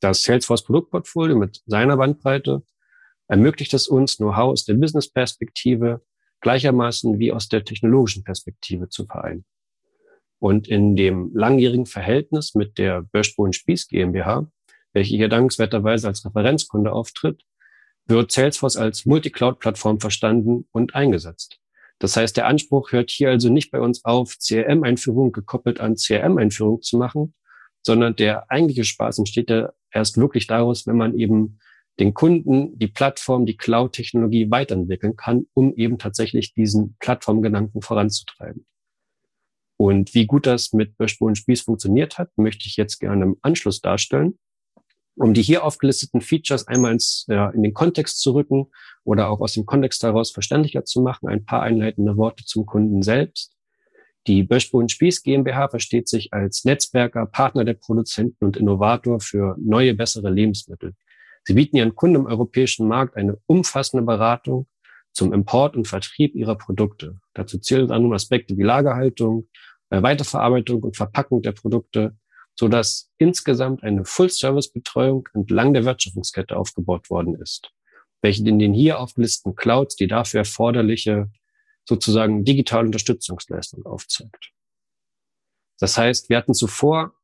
Das 0.00 0.22
Salesforce 0.22 0.64
Produktportfolio 0.64 1.36
mit 1.36 1.62
seiner 1.66 1.96
Bandbreite 1.96 2.62
ermöglicht 3.28 3.72
es 3.72 3.86
uns, 3.86 4.16
Know-how 4.16 4.52
aus 4.52 4.64
der 4.64 4.74
Business-Perspektive 4.74 6.02
gleichermaßen 6.40 7.18
wie 7.18 7.32
aus 7.32 7.48
der 7.48 7.64
technologischen 7.64 8.24
Perspektive 8.24 8.88
zu 8.88 9.06
vereinen. 9.06 9.44
Und 10.38 10.68
in 10.68 10.96
dem 10.96 11.30
langjährigen 11.34 11.86
Verhältnis 11.86 12.54
mit 12.54 12.78
der 12.78 13.02
Böschbo 13.02 13.50
Spieß 13.52 13.88
GmbH, 13.88 14.50
welche 14.92 15.16
hier 15.16 15.28
dankenswerterweise 15.28 16.08
als 16.08 16.24
Referenzkunde 16.24 16.92
auftritt, 16.92 17.44
wird 18.06 18.32
Salesforce 18.32 18.76
als 18.76 19.06
Multi-Cloud-Plattform 19.06 20.00
verstanden 20.00 20.66
und 20.72 20.94
eingesetzt. 20.94 21.60
Das 21.98 22.16
heißt, 22.16 22.36
der 22.36 22.46
Anspruch 22.46 22.92
hört 22.92 23.10
hier 23.10 23.28
also 23.28 23.50
nicht 23.50 23.70
bei 23.70 23.78
uns 23.78 24.04
auf, 24.04 24.38
CRM-Einführung 24.38 25.32
gekoppelt 25.32 25.80
an 25.80 25.96
CRM-Einführung 25.96 26.80
zu 26.80 26.96
machen, 26.96 27.34
sondern 27.82 28.16
der 28.16 28.50
eigentliche 28.50 28.84
Spaß 28.84 29.18
entsteht 29.18 29.50
ja 29.50 29.72
erst 29.90 30.16
wirklich 30.16 30.46
daraus, 30.46 30.86
wenn 30.86 30.96
man 30.96 31.16
eben 31.16 31.58
den 32.00 32.14
Kunden 32.14 32.78
die 32.78 32.88
Plattform, 32.88 33.46
die 33.46 33.56
Cloud-Technologie 33.56 34.50
weiterentwickeln 34.50 35.16
kann, 35.16 35.46
um 35.54 35.74
eben 35.76 35.98
tatsächlich 35.98 36.54
diesen 36.54 36.96
Plattformgedanken 36.98 37.82
voranzutreiben. 37.82 38.66
Und 39.76 40.14
wie 40.14 40.26
gut 40.26 40.46
das 40.46 40.72
mit 40.72 40.96
Böschbo 40.96 41.26
und 41.26 41.36
Spieß 41.36 41.62
funktioniert 41.62 42.18
hat, 42.18 42.30
möchte 42.36 42.66
ich 42.66 42.76
jetzt 42.76 42.98
gerne 42.98 43.24
im 43.24 43.36
Anschluss 43.42 43.80
darstellen. 43.80 44.38
Um 45.16 45.34
die 45.34 45.42
hier 45.42 45.64
aufgelisteten 45.64 46.22
Features 46.22 46.66
einmal 46.66 46.92
ins, 46.92 47.26
ja, 47.28 47.50
in 47.50 47.62
den 47.62 47.74
Kontext 47.74 48.20
zu 48.20 48.32
rücken 48.32 48.66
oder 49.04 49.28
auch 49.28 49.40
aus 49.40 49.54
dem 49.54 49.66
Kontext 49.66 50.02
heraus 50.02 50.30
verständlicher 50.30 50.84
zu 50.84 51.02
machen, 51.02 51.28
ein 51.28 51.44
paar 51.44 51.62
einleitende 51.62 52.16
Worte 52.16 52.44
zum 52.44 52.64
Kunden 52.64 53.02
selbst. 53.02 53.54
Die 54.26 54.42
Böschbo 54.42 54.78
und 54.78 54.90
Spieß 54.90 55.22
GmbH 55.22 55.68
versteht 55.68 56.08
sich 56.08 56.32
als 56.32 56.64
Netzwerker, 56.64 57.26
Partner 57.26 57.64
der 57.64 57.74
Produzenten 57.74 58.44
und 58.44 58.56
Innovator 58.56 59.20
für 59.20 59.56
neue, 59.58 59.94
bessere 59.94 60.30
Lebensmittel. 60.30 60.94
Sie 61.44 61.54
bieten 61.54 61.76
ihren 61.76 61.94
Kunden 61.94 62.16
im 62.16 62.26
europäischen 62.26 62.86
Markt 62.86 63.16
eine 63.16 63.38
umfassende 63.46 64.04
Beratung 64.04 64.66
zum 65.12 65.32
Import 65.32 65.76
und 65.76 65.88
Vertrieb 65.88 66.34
ihrer 66.34 66.56
Produkte. 66.56 67.18
Dazu 67.34 67.58
zählen 67.58 67.88
dann 67.88 68.12
Aspekte 68.12 68.56
wie 68.56 68.62
Lagerhaltung, 68.62 69.48
äh, 69.90 70.02
Weiterverarbeitung 70.02 70.82
und 70.82 70.96
Verpackung 70.96 71.42
der 71.42 71.52
Produkte, 71.52 72.16
so 72.54 72.68
dass 72.68 73.10
insgesamt 73.18 73.82
eine 73.82 74.04
Full-Service-Betreuung 74.04 75.28
entlang 75.34 75.72
der 75.72 75.84
Wertschöpfungskette 75.84 76.56
aufgebaut 76.56 77.10
worden 77.10 77.34
ist, 77.34 77.70
welche 78.22 78.46
in 78.46 78.58
den 78.58 78.74
hier 78.74 79.00
aufgelisteten 79.00 79.56
Clouds 79.56 79.96
die 79.96 80.06
dafür 80.06 80.40
erforderliche 80.40 81.30
sozusagen 81.88 82.44
digitale 82.44 82.86
Unterstützungsleistung 82.86 83.84
aufzeigt. 83.86 84.52
Das 85.78 85.96
heißt, 85.96 86.28
wir 86.28 86.36
hatten 86.36 86.54
zuvor 86.54 87.14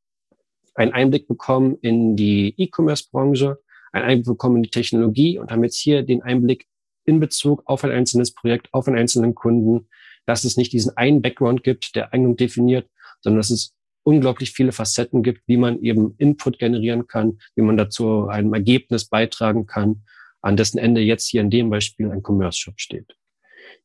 einen 0.74 0.92
Einblick 0.92 1.28
bekommen 1.28 1.76
in 1.82 2.16
die 2.16 2.54
E-Commerce-Branche, 2.56 3.58
einen 3.96 4.10
Einblick 4.10 4.26
bekommen 4.26 4.56
in 4.56 4.62
die 4.62 4.70
Technologie 4.70 5.38
und 5.38 5.50
haben 5.50 5.64
jetzt 5.64 5.78
hier 5.78 6.02
den 6.02 6.22
Einblick 6.22 6.66
in 7.04 7.20
Bezug 7.20 7.62
auf 7.66 7.84
ein 7.84 7.90
einzelnes 7.90 8.34
Projekt, 8.34 8.68
auf 8.72 8.88
einen 8.88 8.98
einzelnen 8.98 9.34
Kunden, 9.34 9.88
dass 10.26 10.44
es 10.44 10.56
nicht 10.56 10.72
diesen 10.72 10.96
einen 10.96 11.22
Background 11.22 11.62
gibt, 11.62 11.94
der 11.94 12.12
Eignung 12.12 12.36
definiert, 12.36 12.88
sondern 13.20 13.38
dass 13.38 13.50
es 13.50 13.74
unglaublich 14.02 14.52
viele 14.52 14.72
Facetten 14.72 15.22
gibt, 15.22 15.42
wie 15.46 15.56
man 15.56 15.80
eben 15.80 16.14
Input 16.18 16.58
generieren 16.58 17.06
kann, 17.06 17.38
wie 17.54 17.62
man 17.62 17.76
dazu 17.76 18.28
einem 18.28 18.54
Ergebnis 18.54 19.08
beitragen 19.08 19.66
kann, 19.66 20.04
an 20.42 20.56
dessen 20.56 20.78
Ende 20.78 21.00
jetzt 21.00 21.28
hier 21.28 21.40
in 21.40 21.50
dem 21.50 21.70
Beispiel 21.70 22.10
ein 22.10 22.22
Commerce 22.22 22.58
Shop 22.58 22.78
steht. 22.78 23.16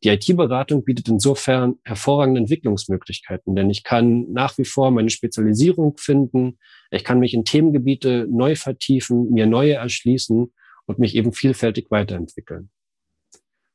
Die 0.04 0.10
IT-Beratung 0.10 0.84
bietet 0.84 1.10
insofern 1.10 1.76
hervorragende 1.84 2.42
Entwicklungsmöglichkeiten, 2.42 3.56
denn 3.56 3.70
ich 3.70 3.84
kann 3.84 4.32
nach 4.32 4.58
wie 4.58 4.66
vor 4.66 4.90
meine 4.90 5.12
Spezialisierung 5.12 5.96
finden, 5.98 6.58
ich 6.90 7.04
kann 7.04 7.20
mich 7.20 7.36
in 7.36 7.46
Themengebiete 7.46 8.28
neu 8.30 8.56
vertiefen, 8.56 9.32
mir 9.32 9.46
neue 9.46 9.76
erschließen 9.76 10.52
und 10.86 11.00
mich 11.00 11.16
eben 11.16 11.34
vielfältig 11.34 11.92
weiterentwickeln. 11.92 12.72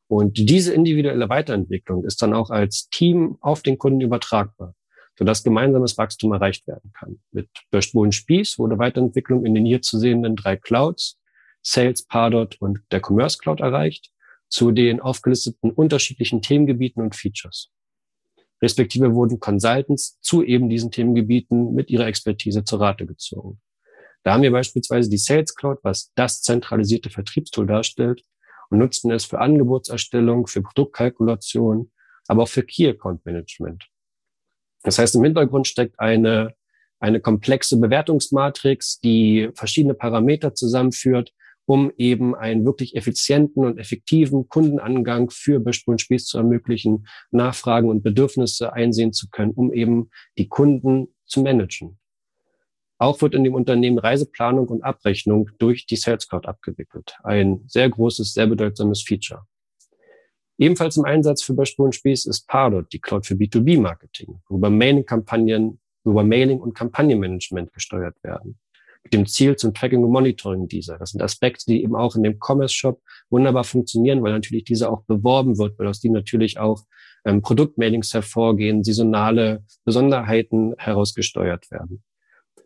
Und 0.09 0.39
diese 0.39 0.75
individuelle 0.75 1.29
Weiterentwicklung 1.29 2.05
ist 2.05 2.23
dann 2.23 2.35
auch 2.35 2.51
als 2.51 2.89
Team 2.91 3.39
auf 3.41 3.63
den 3.63 3.79
Kunden 3.79 4.01
übertragbar, 4.01 4.75
sodass 5.17 5.45
gemeinsames 5.45 5.97
Wachstum 5.97 6.33
erreicht 6.33 6.67
werden 6.67 6.93
kann. 6.93 7.21
Mit 7.31 7.49
Böschbohlen 7.71 8.13
Spieß 8.13 8.59
wurde 8.59 8.79
Weiterentwicklung 8.79 9.45
in 9.45 9.55
den 9.55 9.65
hier 9.65 9.83
zu 9.83 9.99
sehenden 9.99 10.35
drei 10.35 10.57
Clouds, 10.57 11.21
Sales, 11.63 12.05
Pardot 12.07 12.57
und 12.61 12.81
der 12.91 13.01
Commerce 13.05 13.39
Cloud 13.39 13.61
erreicht, 13.61 14.13
zu 14.49 14.71
den 14.71 15.01
aufgelisteten 15.01 15.71
unterschiedlichen 15.71 16.43
Themengebieten 16.43 17.03
und 17.03 17.17
Features. 17.17 17.71
Respektive 18.63 19.15
wurden 19.15 19.39
Consultants 19.39 20.19
zu 20.21 20.43
eben 20.43 20.69
diesen 20.69 20.91
Themengebieten 20.91 21.75
mit 21.75 21.91
ihrer 21.91 22.07
Expertise 22.07 22.65
zur 22.65 22.81
Rate 22.81 23.07
gezogen. 23.07 23.61
Da 24.23 24.33
haben 24.33 24.43
wir 24.43 24.53
beispielsweise 24.53 25.11
die 25.11 25.19
Sales 25.19 25.55
Cloud, 25.55 25.79
was 25.83 26.11
das 26.15 26.43
zentralisierte 26.43 27.11
Vertriebstool 27.11 27.67
darstellt, 27.67 28.23
und 28.71 28.79
nutzten 28.79 29.13
es 29.13 29.25
für 29.25 29.39
Angebotserstellung, 29.39 30.47
für 30.47 30.63
Produktkalkulation, 30.63 31.93
aber 32.27 32.43
auch 32.43 32.49
für 32.49 32.65
Key 32.65 32.89
Account 32.89 33.25
Management. 33.25 33.89
Das 34.83 34.99
heißt, 34.99 35.15
im 35.15 35.25
Hintergrund 35.25 35.69
steckt 35.69 36.01
eine, 36.01 36.55
eine 36.99 37.21
komplexe 37.21 37.79
Bewertungsmatrix, 37.79 38.99
die 38.99 39.51
verschiedene 39.55 39.95
Parameter 39.95 40.55
zusammenführt, 40.55 41.33
um 41.67 41.93
eben 41.99 42.35
einen 42.35 42.65
wirklich 42.65 42.97
effizienten 42.97 43.65
und 43.65 43.79
effektiven 43.79 44.49
Kundenangang 44.49 45.31
für 45.31 45.61
Böschbull 45.61 45.99
Spieß 45.99 46.27
zu 46.27 46.39
ermöglichen, 46.39 47.07
Nachfragen 47.31 47.91
und 47.91 48.03
Bedürfnisse 48.03 48.73
einsehen 48.73 49.13
zu 49.13 49.29
können, 49.29 49.53
um 49.53 49.73
eben 49.73 50.11
die 50.39 50.49
Kunden 50.49 51.09
zu 51.27 51.43
managen. 51.43 51.99
Auch 52.99 53.21
wird 53.21 53.35
in 53.35 53.45
dem 53.45 53.55
Unternehmen 53.55 53.99
Reiseplanung 53.99 54.69
und 54.69 54.83
Abrechnung 54.83 55.51
durch 55.59 55.85
die 55.87 55.97
Sales 55.97 56.29
Cloud 56.29 56.47
abgewickelt. 56.47 57.19
Ein 57.25 57.65
sehr 57.67 57.91
großes, 57.91 58.33
sehr 58.33 58.47
bedeutsames 58.47 59.03
Feature. 59.03 59.47
Ebenfalls 60.59 60.97
im 60.97 61.05
Einsatz 61.05 61.43
für 61.43 61.53
Böschbull 61.53 61.93
Spieß 61.93 62.25
ist 62.25 62.47
Pardot, 62.47 62.91
die 62.93 63.01
Cloud 63.01 63.27
für 63.27 63.35
B2B-Marketing, 63.35 64.41
worüber 64.49 64.71
Mailing-Kampagnen, 64.71 65.79
worüber 66.05 66.25
Mailing 66.25 66.61
und 66.61 66.73
Kampagnenmanagement 66.73 67.75
gesteuert 67.75 68.17
werden. 68.23 68.59
Dem 69.13 69.27
Ziel 69.27 69.57
zum 69.57 69.75
Tracking 69.75 70.03
und 70.03 70.11
Monitoring 70.11 70.69
dieser. 70.69 70.99
Das 70.99 71.11
sind 71.11 71.23
Aspekte, 71.23 71.65
die 71.67 71.83
eben 71.83 71.95
auch 71.95 72.17
in 72.17 72.23
dem 72.23 72.39
Commerce 72.41 72.75
Shop 72.75 73.01
wunderbar 73.31 73.65
funktionieren, 73.65 74.23
weil 74.23 74.33
natürlich 74.33 74.65
dieser 74.65 74.91
auch 74.91 75.03
beworben 75.03 75.59
wird, 75.59 75.79
weil 75.79 75.87
aus 75.87 76.01
dem 76.01 76.13
natürlich 76.13 76.59
auch 76.59 76.85
ähm, 77.25 77.43
Produktmailings 77.43 78.15
hervorgehen, 78.15 78.85
saisonale 78.85 79.65
Besonderheiten 79.85 80.75
herausgesteuert 80.79 81.71
werden. 81.71 82.03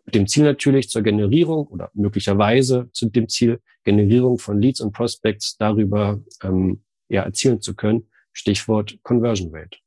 Mit 0.05 0.15
dem 0.15 0.27
Ziel 0.27 0.43
natürlich 0.43 0.89
zur 0.89 1.01
Generierung 1.03 1.67
oder 1.67 1.89
möglicherweise 1.93 2.89
zu 2.91 3.09
dem 3.09 3.29
Ziel 3.29 3.61
Generierung 3.83 4.39
von 4.39 4.59
Leads 4.59 4.81
und 4.81 4.93
Prospects 4.93 5.57
darüber 5.57 6.21
ähm, 6.43 6.83
ja, 7.09 7.23
erzielen 7.23 7.61
zu 7.61 7.75
können. 7.75 8.07
Stichwort 8.33 8.97
Conversion 9.03 9.53
Rate. 9.53 9.77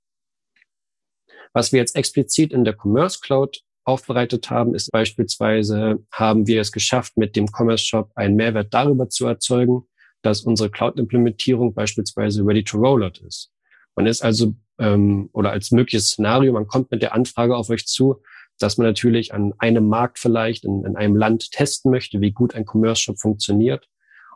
Was 1.52 1.72
wir 1.72 1.78
jetzt 1.78 1.96
explizit 1.96 2.52
in 2.52 2.64
der 2.64 2.76
Commerce 2.76 3.20
Cloud 3.20 3.62
aufbereitet 3.84 4.50
haben, 4.50 4.74
ist 4.74 4.90
beispielsweise, 4.90 5.98
haben 6.10 6.46
wir 6.46 6.60
es 6.60 6.72
geschafft, 6.72 7.16
mit 7.16 7.36
dem 7.36 7.46
Commerce 7.46 7.84
Shop 7.84 8.10
einen 8.14 8.36
Mehrwert 8.36 8.72
darüber 8.72 9.08
zu 9.08 9.26
erzeugen, 9.26 9.82
dass 10.22 10.40
unsere 10.40 10.70
Cloud-Implementierung 10.70 11.74
beispielsweise 11.74 12.44
ready 12.44 12.64
to 12.64 12.78
rollout 12.78 13.20
ist. 13.26 13.50
Man 13.94 14.06
ist 14.06 14.22
also, 14.22 14.54
ähm, 14.78 15.28
oder 15.32 15.50
als 15.50 15.70
mögliches 15.70 16.08
Szenario, 16.08 16.52
man 16.52 16.66
kommt 16.66 16.90
mit 16.90 17.02
der 17.02 17.14
Anfrage 17.14 17.56
auf 17.56 17.70
euch 17.70 17.86
zu, 17.86 18.22
dass 18.58 18.78
man 18.78 18.86
natürlich 18.86 19.34
an 19.34 19.52
einem 19.58 19.86
Markt 19.86 20.18
vielleicht 20.18 20.64
in, 20.64 20.84
in 20.84 20.96
einem 20.96 21.16
Land 21.16 21.50
testen 21.50 21.90
möchte, 21.90 22.20
wie 22.20 22.32
gut 22.32 22.54
ein 22.54 22.64
Commerce 22.64 23.02
Shop 23.02 23.18
funktioniert. 23.18 23.88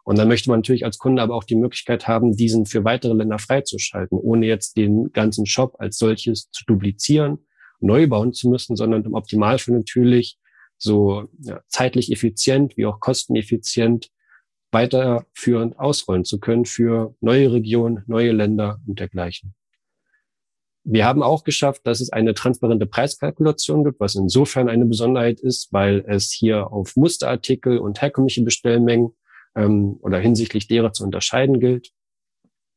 Und 0.04 0.18
dann 0.18 0.28
möchte 0.28 0.50
man 0.50 0.60
natürlich 0.60 0.84
als 0.84 0.98
Kunde 0.98 1.22
aber 1.22 1.34
auch 1.34 1.44
die 1.44 1.56
Möglichkeit 1.56 2.08
haben, 2.08 2.34
diesen 2.34 2.66
für 2.66 2.84
weitere 2.84 3.12
Länder 3.12 3.38
freizuschalten, 3.38 4.18
ohne 4.18 4.46
jetzt 4.46 4.76
den 4.76 5.12
ganzen 5.12 5.46
Shop 5.46 5.76
als 5.78 5.98
solches 5.98 6.50
zu 6.50 6.64
duplizieren, 6.64 7.38
neu 7.80 8.06
bauen 8.06 8.32
zu 8.32 8.48
müssen, 8.48 8.76
sondern 8.76 9.04
im 9.04 9.14
Optimalfall 9.14 9.74
natürlich 9.74 10.38
so 10.76 11.28
ja, 11.40 11.60
zeitlich 11.68 12.12
effizient 12.12 12.76
wie 12.76 12.86
auch 12.86 13.00
kosteneffizient 13.00 14.10
weiterführend 14.70 15.78
ausrollen 15.78 16.24
zu 16.24 16.38
können 16.38 16.64
für 16.64 17.14
neue 17.20 17.52
Regionen, 17.52 18.04
neue 18.06 18.32
Länder 18.32 18.80
und 18.86 19.00
dergleichen. 19.00 19.54
Wir 20.84 21.04
haben 21.04 21.22
auch 21.22 21.44
geschafft, 21.44 21.86
dass 21.86 22.00
es 22.00 22.10
eine 22.10 22.32
transparente 22.34 22.86
Preiskalkulation 22.86 23.84
gibt, 23.84 24.00
was 24.00 24.14
insofern 24.14 24.68
eine 24.68 24.86
Besonderheit 24.86 25.40
ist, 25.40 25.72
weil 25.72 26.04
es 26.06 26.30
hier 26.30 26.72
auf 26.72 26.96
Musterartikel 26.96 27.78
und 27.78 28.00
herkömmliche 28.00 28.42
Bestellmengen 28.42 29.10
ähm, 29.54 29.98
oder 30.00 30.18
hinsichtlich 30.18 30.66
derer 30.66 30.92
zu 30.92 31.04
unterscheiden 31.04 31.60
gilt. 31.60 31.90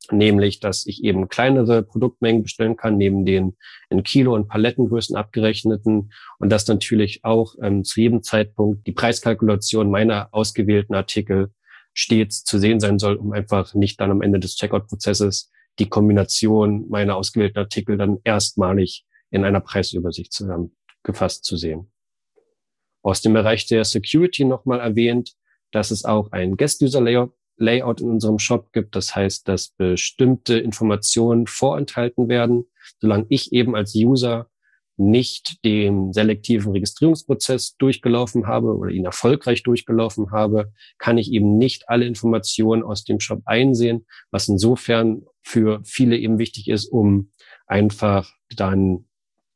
Nämlich, 0.10 0.60
dass 0.60 0.88
ich 0.88 1.04
eben 1.04 1.30
kleinere 1.30 1.84
Produktmengen 1.84 2.42
bestellen 2.42 2.76
kann, 2.76 2.98
neben 2.98 3.24
den 3.24 3.56
in 3.90 4.04
Kilo- 4.04 4.34
und 4.34 4.48
Palettengrößen 4.48 5.16
abgerechneten 5.16 6.12
und 6.40 6.50
dass 6.50 6.68
natürlich 6.68 7.24
auch 7.24 7.56
ähm, 7.62 7.84
zu 7.84 8.02
jedem 8.02 8.24
Zeitpunkt 8.24 8.88
die 8.88 8.94
Preiskalkulation 8.94 9.92
meiner 9.92 10.30
ausgewählten 10.32 10.96
Artikel 10.96 11.52
stets 11.94 12.44
zu 12.44 12.58
sehen 12.58 12.80
sein 12.80 13.00
soll, 13.00 13.16
um 13.16 13.32
einfach 13.32 13.74
nicht 13.76 14.00
dann 14.02 14.12
am 14.12 14.22
Ende 14.22 14.40
des 14.40 14.56
Checkout-Prozesses 14.56 15.52
die 15.80 15.88
Kombination 15.88 16.90
meiner 16.90 17.16
ausgewählten 17.16 17.60
Artikel 17.60 17.98
dann 17.98 18.20
erstmalig 18.24 19.06
in 19.30 19.46
einer 19.46 19.62
Preisübersicht 19.62 20.34
zusammengefasst 20.34 21.46
zu 21.46 21.58
sehen. 21.58 21.92
Aus 23.04 23.22
dem 23.22 23.34
Bereich 23.34 23.66
der 23.68 23.86
Security 23.86 24.46
nochmal 24.46 24.80
erwähnt, 24.80 25.34
dass 25.72 25.92
es 25.92 26.06
auch 26.06 26.32
ein 26.32 26.58
Guest-User-Layout 26.58 27.34
Layout 27.62 28.02
in 28.02 28.10
unserem 28.10 28.40
Shop 28.40 28.72
gibt. 28.74 28.96
Das 28.96 29.16
heißt, 29.16 29.48
dass 29.48 29.70
bestimmte 29.70 30.58
Informationen 30.60 31.48
vorenthalten 31.48 32.28
werden, 32.28 32.66
solange 33.00 33.26
ich 33.30 33.54
eben 33.54 33.76
als 33.76 33.96
User 33.96 34.48
nicht 34.98 35.64
den 35.66 36.14
selektiven 36.14 36.74
Registrierungsprozess 36.74 37.76
durchgelaufen 37.78 38.48
habe 38.48 38.76
oder 38.76 38.92
ihn 38.92 39.06
erfolgreich 39.06 39.64
durchgelaufen 39.64 40.32
habe, 40.32 40.72
kann 41.00 41.18
ich 41.18 41.32
eben 41.32 41.58
nicht 41.58 41.90
alle 41.90 42.06
Informationen 42.06 42.84
aus 42.84 43.04
dem 43.04 43.20
Shop 43.20 43.42
einsehen, 43.46 44.06
was 44.30 44.48
insofern 44.48 45.24
für 45.42 45.82
viele 45.84 46.18
eben 46.18 46.38
wichtig 46.38 46.68
ist, 46.68 46.86
um 46.86 47.32
einfach 47.66 48.32
dann, 48.56 49.06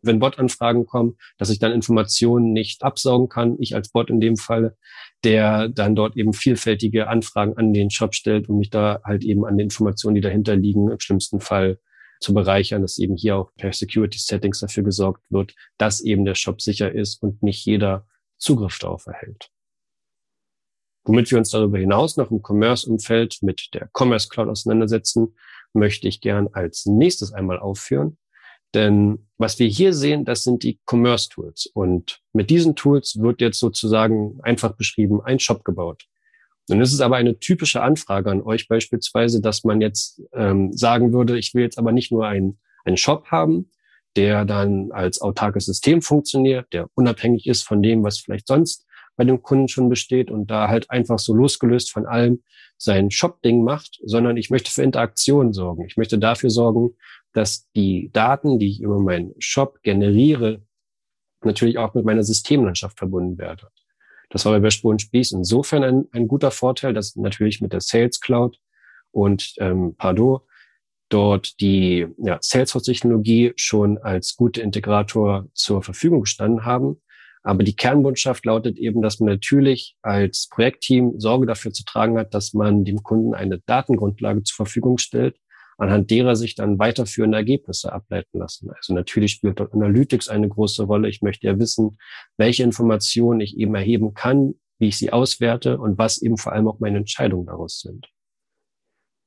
wenn 0.05 0.19
Bot-Anfragen 0.19 0.85
kommen, 0.85 1.17
dass 1.37 1.49
ich 1.49 1.59
dann 1.59 1.71
Informationen 1.71 2.53
nicht 2.53 2.83
absaugen 2.83 3.29
kann, 3.29 3.57
ich 3.59 3.75
als 3.75 3.89
Bot 3.89 4.09
in 4.09 4.19
dem 4.19 4.37
Fall, 4.37 4.75
der 5.23 5.69
dann 5.69 5.95
dort 5.95 6.15
eben 6.17 6.33
vielfältige 6.33 7.07
Anfragen 7.07 7.57
an 7.57 7.73
den 7.73 7.89
Shop 7.89 8.13
stellt 8.13 8.49
und 8.49 8.57
mich 8.57 8.69
da 8.69 9.01
halt 9.03 9.23
eben 9.23 9.45
an 9.45 9.57
den 9.57 9.65
Informationen, 9.65 10.15
die 10.15 10.21
dahinter 10.21 10.55
liegen, 10.55 10.89
im 10.89 10.99
schlimmsten 10.99 11.39
Fall 11.39 11.79
zu 12.19 12.33
bereichern, 12.33 12.81
dass 12.81 12.97
eben 12.97 13.15
hier 13.15 13.35
auch 13.37 13.51
per 13.55 13.73
Security 13.73 14.17
Settings 14.17 14.59
dafür 14.59 14.83
gesorgt 14.83 15.23
wird, 15.29 15.53
dass 15.77 16.01
eben 16.01 16.25
der 16.25 16.35
Shop 16.35 16.61
sicher 16.61 16.91
ist 16.91 17.21
und 17.21 17.43
nicht 17.43 17.65
jeder 17.65 18.07
Zugriff 18.37 18.77
darauf 18.79 19.07
erhält. 19.07 19.49
Womit 21.03 21.29
wir 21.29 21.37
uns 21.37 21.51
darüber 21.51 21.77
hinaus 21.77 22.17
noch 22.17 22.31
im 22.31 22.41
Commerce-Umfeld 22.41 23.39
mit 23.41 23.69
der 23.73 23.89
Commerce 23.93 24.27
Cloud 24.27 24.49
auseinandersetzen, 24.49 25.35
möchte 25.73 26.07
ich 26.07 26.19
gern 26.19 26.49
als 26.51 26.85
nächstes 26.85 27.31
einmal 27.31 27.59
aufführen. 27.59 28.17
Denn 28.75 29.25
was 29.37 29.57
wir 29.57 29.67
hier 29.67 29.93
sehen, 29.93 30.25
das 30.25 30.43
sind 30.43 30.63
die 30.63 30.79
Commerce 30.85 31.29
Tools. 31.29 31.65
Und 31.73 32.21
mit 32.33 32.49
diesen 32.49 32.75
Tools 32.75 33.19
wird 33.19 33.41
jetzt 33.41 33.59
sozusagen 33.59 34.39
einfach 34.43 34.73
beschrieben 34.73 35.21
ein 35.23 35.39
Shop 35.39 35.63
gebaut. 35.63 36.05
Nun 36.67 36.81
ist 36.81 36.93
es 36.93 37.01
aber 37.01 37.15
eine 37.15 37.39
typische 37.39 37.81
Anfrage 37.81 38.29
an 38.29 38.41
euch 38.41 38.67
beispielsweise, 38.67 39.41
dass 39.41 39.63
man 39.63 39.81
jetzt 39.81 40.21
ähm, 40.33 40.73
sagen 40.73 41.13
würde, 41.13 41.37
ich 41.37 41.53
will 41.53 41.63
jetzt 41.63 41.77
aber 41.77 41.91
nicht 41.91 42.11
nur 42.11 42.27
einen, 42.27 42.59
einen 42.83 42.97
Shop 42.97 43.27
haben, 43.27 43.71
der 44.15 44.45
dann 44.45 44.91
als 44.91 45.21
autarkes 45.21 45.65
System 45.65 46.01
funktioniert, 46.01 46.71
der 46.73 46.89
unabhängig 46.95 47.47
ist 47.47 47.63
von 47.63 47.81
dem, 47.81 48.03
was 48.03 48.19
vielleicht 48.19 48.47
sonst 48.47 48.85
bei 49.15 49.23
dem 49.23 49.41
Kunden 49.41 49.67
schon 49.67 49.89
besteht 49.89 50.31
und 50.31 50.49
da 50.51 50.67
halt 50.67 50.89
einfach 50.89 51.19
so 51.19 51.33
losgelöst 51.33 51.91
von 51.91 52.05
allem 52.05 52.41
sein 52.77 53.11
Shop-Ding 53.11 53.63
macht, 53.63 53.99
sondern 54.03 54.35
ich 54.35 54.49
möchte 54.49 54.71
für 54.71 54.83
Interaktion 54.83 55.53
sorgen. 55.53 55.85
Ich 55.85 55.97
möchte 55.97 56.17
dafür 56.19 56.49
sorgen, 56.49 56.95
dass 57.35 57.69
die 57.75 58.09
Daten, 58.13 58.59
die 58.59 58.69
ich 58.69 58.81
über 58.81 58.97
meinen 58.97 59.33
Shop 59.39 59.81
generiere, 59.83 60.61
natürlich 61.43 61.77
auch 61.77 61.93
mit 61.93 62.05
meiner 62.05 62.23
Systemlandschaft 62.23 62.97
verbunden 62.97 63.37
werden. 63.37 63.67
Das 64.29 64.45
war 64.45 64.57
bei 64.59 64.69
Spur 64.69 64.97
Spieß 64.97 65.33
insofern 65.33 65.83
ein, 65.83 66.05
ein 66.11 66.27
guter 66.27 66.49
Vorteil, 66.49 66.93
dass 66.93 67.15
natürlich 67.17 67.59
mit 67.59 67.73
der 67.73 67.81
Sales 67.81 68.21
Cloud 68.21 68.57
und 69.11 69.53
ähm, 69.59 69.95
Pardot 69.97 70.43
dort 71.09 71.59
die 71.59 72.07
ja, 72.17 72.39
Salesforce-Technologie 72.41 73.53
schon 73.57 73.97
als 73.97 74.35
gute 74.35 74.61
Integrator 74.61 75.47
zur 75.53 75.83
Verfügung 75.83 76.21
gestanden 76.21 76.65
haben. 76.65 77.01
Aber 77.43 77.63
die 77.63 77.75
Kernbotschaft 77.75 78.45
lautet 78.45 78.79
eben, 78.79 79.01
dass 79.01 79.19
man 79.19 79.29
natürlich 79.29 79.97
als 80.01 80.47
Projektteam 80.49 81.19
Sorge 81.19 81.45
dafür 81.45 81.73
zu 81.73 81.83
tragen 81.83 82.17
hat, 82.17 82.33
dass 82.33 82.53
man 82.53 82.85
dem 82.85 83.03
Kunden 83.03 83.35
eine 83.35 83.59
Datengrundlage 83.59 84.41
zur 84.43 84.55
Verfügung 84.55 84.97
stellt, 84.97 85.37
anhand 85.77 86.09
derer 86.09 86.35
sich 86.35 86.55
dann 86.55 86.79
weiterführende 86.79 87.37
Ergebnisse 87.37 87.91
ableiten 87.91 88.39
lassen. 88.39 88.69
Also 88.71 88.93
natürlich 88.93 89.31
spielt 89.31 89.59
dort 89.59 89.73
Analytics 89.73 90.29
eine 90.29 90.47
große 90.47 90.83
Rolle. 90.83 91.09
Ich 91.09 91.21
möchte 91.21 91.47
ja 91.47 91.59
wissen, 91.59 91.97
welche 92.37 92.63
Informationen 92.63 93.41
ich 93.41 93.57
eben 93.57 93.75
erheben 93.75 94.13
kann, 94.13 94.55
wie 94.79 94.87
ich 94.87 94.97
sie 94.97 95.11
auswerte 95.11 95.77
und 95.77 95.97
was 95.97 96.21
eben 96.21 96.37
vor 96.37 96.53
allem 96.53 96.67
auch 96.67 96.79
meine 96.79 96.97
Entscheidungen 96.97 97.45
daraus 97.45 97.79
sind. 97.79 98.07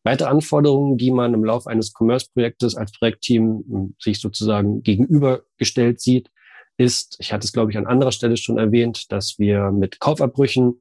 Weitere 0.05 0.28
Anforderungen, 0.28 0.97
die 0.97 1.11
man 1.11 1.35
im 1.35 1.45
Laufe 1.45 1.69
eines 1.69 1.93
Commerce-Projektes 1.93 2.76
als 2.76 2.93
Projektteam 2.93 3.64
hm, 3.69 3.97
sich 3.99 4.21
sozusagen 4.21 4.83
gegenübergestellt 4.83 6.00
sieht, 6.00 6.31
ist, 6.78 7.17
ich 7.19 7.33
hatte 7.33 7.45
es 7.45 7.52
glaube 7.52 7.73
ich 7.73 7.76
an 7.76 7.87
anderer 7.87 8.12
Stelle 8.12 8.37
schon 8.37 8.57
erwähnt, 8.57 9.11
dass 9.12 9.38
wir 9.38 9.71
mit 9.71 10.00
Kaufabbrüchen 10.00 10.81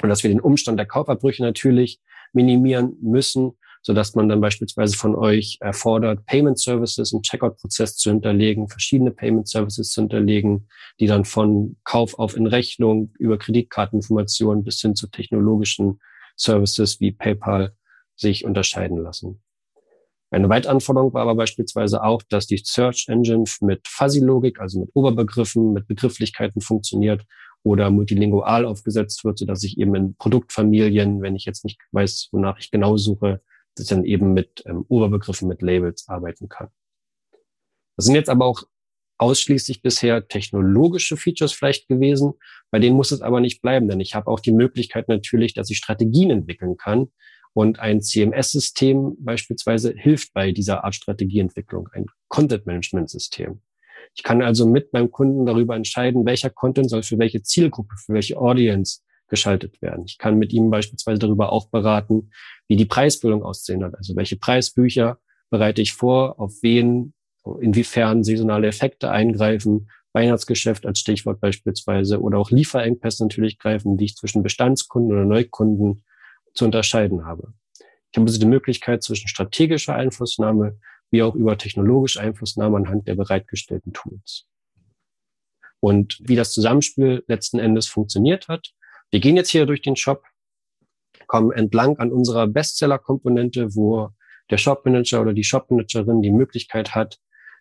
und 0.00 0.08
dass 0.08 0.22
wir 0.22 0.30
den 0.30 0.40
Umstand 0.40 0.78
der 0.78 0.86
Kaufabbrüche 0.86 1.42
natürlich 1.42 2.00
minimieren 2.32 2.96
müssen 3.02 3.58
so 3.86 3.92
dass 3.92 4.16
man 4.16 4.28
dann 4.28 4.40
beispielsweise 4.40 4.96
von 4.96 5.14
euch 5.14 5.58
erfordert, 5.60 6.26
Payment 6.26 6.58
Services 6.58 7.12
im 7.12 7.22
Checkout-Prozess 7.22 7.96
zu 7.96 8.10
hinterlegen, 8.10 8.68
verschiedene 8.68 9.12
Payment 9.12 9.46
Services 9.46 9.90
zu 9.90 10.00
hinterlegen, 10.00 10.66
die 10.98 11.06
dann 11.06 11.24
von 11.24 11.76
Kauf 11.84 12.18
auf 12.18 12.36
in 12.36 12.48
Rechnung 12.48 13.12
über 13.16 13.38
Kreditkarteninformationen 13.38 14.64
bis 14.64 14.80
hin 14.80 14.96
zu 14.96 15.06
technologischen 15.06 16.00
Services 16.34 16.98
wie 16.98 17.12
PayPal 17.12 17.76
sich 18.16 18.44
unterscheiden 18.44 18.98
lassen. 18.98 19.40
Eine 20.32 20.48
weitere 20.48 20.72
Anforderung 20.72 21.14
war 21.14 21.22
aber 21.22 21.36
beispielsweise 21.36 22.02
auch, 22.02 22.24
dass 22.28 22.48
die 22.48 22.60
Search 22.60 23.06
Engine 23.06 23.44
mit 23.60 23.86
Fuzzy-Logik, 23.86 24.58
also 24.58 24.80
mit 24.80 24.90
Oberbegriffen, 24.94 25.72
mit 25.72 25.86
Begrifflichkeiten 25.86 26.60
funktioniert 26.60 27.24
oder 27.62 27.90
multilingual 27.90 28.64
aufgesetzt 28.64 29.24
wird, 29.24 29.38
sodass 29.38 29.62
ich 29.62 29.78
eben 29.78 29.94
in 29.94 30.16
Produktfamilien, 30.16 31.22
wenn 31.22 31.36
ich 31.36 31.44
jetzt 31.44 31.64
nicht 31.64 31.78
weiß, 31.92 32.30
wonach 32.32 32.58
ich 32.58 32.72
genau 32.72 32.96
suche, 32.96 33.40
dass 33.76 33.86
dann 33.86 34.04
eben 34.04 34.32
mit 34.32 34.62
ähm, 34.66 34.84
Oberbegriffen, 34.88 35.48
mit 35.48 35.62
Labels 35.62 36.08
arbeiten 36.08 36.48
kann. 36.48 36.68
Das 37.96 38.06
sind 38.06 38.14
jetzt 38.14 38.28
aber 38.30 38.44
auch 38.46 38.64
ausschließlich 39.18 39.80
bisher 39.82 40.28
technologische 40.28 41.16
Features 41.16 41.52
vielleicht 41.52 41.88
gewesen. 41.88 42.34
Bei 42.70 42.78
denen 42.78 42.96
muss 42.96 43.12
es 43.12 43.22
aber 43.22 43.40
nicht 43.40 43.62
bleiben, 43.62 43.88
denn 43.88 44.00
ich 44.00 44.14
habe 44.14 44.30
auch 44.30 44.40
die 44.40 44.52
Möglichkeit 44.52 45.08
natürlich, 45.08 45.54
dass 45.54 45.70
ich 45.70 45.78
Strategien 45.78 46.30
entwickeln 46.30 46.76
kann. 46.76 47.08
Und 47.54 47.78
ein 47.78 48.02
CMS-System 48.02 49.16
beispielsweise 49.18 49.94
hilft 49.96 50.34
bei 50.34 50.52
dieser 50.52 50.84
Art 50.84 50.94
Strategieentwicklung, 50.94 51.88
ein 51.92 52.04
Content-Management-System. 52.28 53.62
Ich 54.14 54.22
kann 54.22 54.42
also 54.42 54.68
mit 54.68 54.92
meinem 54.92 55.10
Kunden 55.10 55.46
darüber 55.46 55.74
entscheiden, 55.74 56.26
welcher 56.26 56.50
Content 56.50 56.90
soll 56.90 57.02
für 57.02 57.18
welche 57.18 57.42
Zielgruppe, 57.42 57.96
für 57.96 58.12
welche 58.12 58.36
Audience 58.36 59.00
geschaltet 59.28 59.80
werden. 59.82 60.04
Ich 60.06 60.18
kann 60.18 60.38
mit 60.38 60.52
ihm 60.52 60.70
beispielsweise 60.70 61.18
darüber 61.18 61.52
auch 61.52 61.68
beraten, 61.68 62.30
wie 62.68 62.76
die 62.76 62.84
Preisbildung 62.84 63.42
aussehen 63.42 63.80
wird. 63.80 63.94
Also 63.96 64.16
welche 64.16 64.36
Preisbücher 64.36 65.18
bereite 65.50 65.82
ich 65.82 65.92
vor, 65.92 66.40
auf 66.40 66.54
wen, 66.62 67.14
inwiefern 67.60 68.24
saisonale 68.24 68.66
Effekte 68.66 69.10
eingreifen, 69.10 69.88
Weihnachtsgeschäft 70.12 70.86
als 70.86 70.98
Stichwort 70.98 71.40
beispielsweise 71.40 72.20
oder 72.20 72.38
auch 72.38 72.50
Lieferengpässe 72.50 73.22
natürlich 73.22 73.58
greifen, 73.58 73.96
die 73.96 74.06
ich 74.06 74.16
zwischen 74.16 74.42
Bestandskunden 74.42 75.12
oder 75.12 75.26
Neukunden 75.26 76.02
zu 76.54 76.64
unterscheiden 76.64 77.26
habe. 77.26 77.52
Ich 78.10 78.18
habe 78.18 78.26
also 78.26 78.40
die 78.40 78.46
Möglichkeit 78.46 79.02
zwischen 79.02 79.28
strategischer 79.28 79.94
Einflussnahme 79.94 80.78
wie 81.10 81.22
auch 81.22 81.34
über 81.34 81.56
technologische 81.56 82.20
Einflussnahme 82.20 82.76
anhand 82.78 83.06
der 83.06 83.14
bereitgestellten 83.14 83.92
Tools. 83.92 84.46
Und 85.80 86.18
wie 86.20 86.36
das 86.36 86.52
Zusammenspiel 86.52 87.22
letzten 87.28 87.58
Endes 87.58 87.86
funktioniert 87.86 88.48
hat, 88.48 88.72
wir 89.10 89.20
gehen 89.20 89.36
jetzt 89.36 89.50
hier 89.50 89.66
durch 89.66 89.82
den 89.82 89.96
Shop, 89.96 90.24
kommen 91.26 91.52
entlang 91.52 91.98
an 91.98 92.12
unserer 92.12 92.46
Bestseller-Komponente, 92.46 93.74
wo 93.74 94.10
der 94.50 94.58
Shop-Manager 94.58 95.22
oder 95.22 95.32
die 95.32 95.44
Shop-Managerin 95.44 96.22
die 96.22 96.30
Möglichkeit 96.30 96.94
hat, 96.94 97.18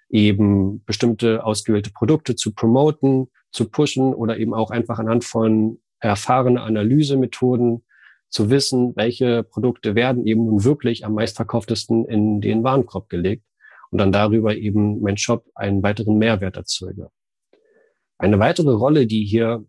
eben 0.09 0.83
bestimmte 0.85 1.43
ausgewählte 1.43 1.91
Produkte 1.91 2.35
zu 2.35 2.53
promoten, 2.53 3.27
zu 3.51 3.69
pushen 3.69 4.13
oder 4.13 4.37
eben 4.37 4.53
auch 4.53 4.69
einfach 4.69 4.99
anhand 4.99 5.23
von 5.23 5.79
erfahrenen 5.99 6.57
Analysemethoden 6.57 7.83
zu 8.29 8.49
wissen, 8.49 8.95
welche 8.95 9.43
Produkte 9.43 9.95
werden 9.95 10.27
eben 10.27 10.45
nun 10.45 10.63
wirklich 10.63 11.05
am 11.05 11.13
meistverkauftesten 11.13 12.05
in 12.05 12.41
den 12.41 12.63
Warenkorb 12.63 13.09
gelegt 13.09 13.45
und 13.91 13.99
dann 13.99 14.11
darüber 14.11 14.55
eben 14.55 15.01
mein 15.01 15.17
Shop 15.17 15.45
einen 15.55 15.81
weiteren 15.83 16.17
Mehrwert 16.17 16.57
erzeuge. 16.57 17.09
Eine 18.17 18.39
weitere 18.39 18.71
Rolle, 18.71 19.07
die 19.07 19.25
hier 19.25 19.65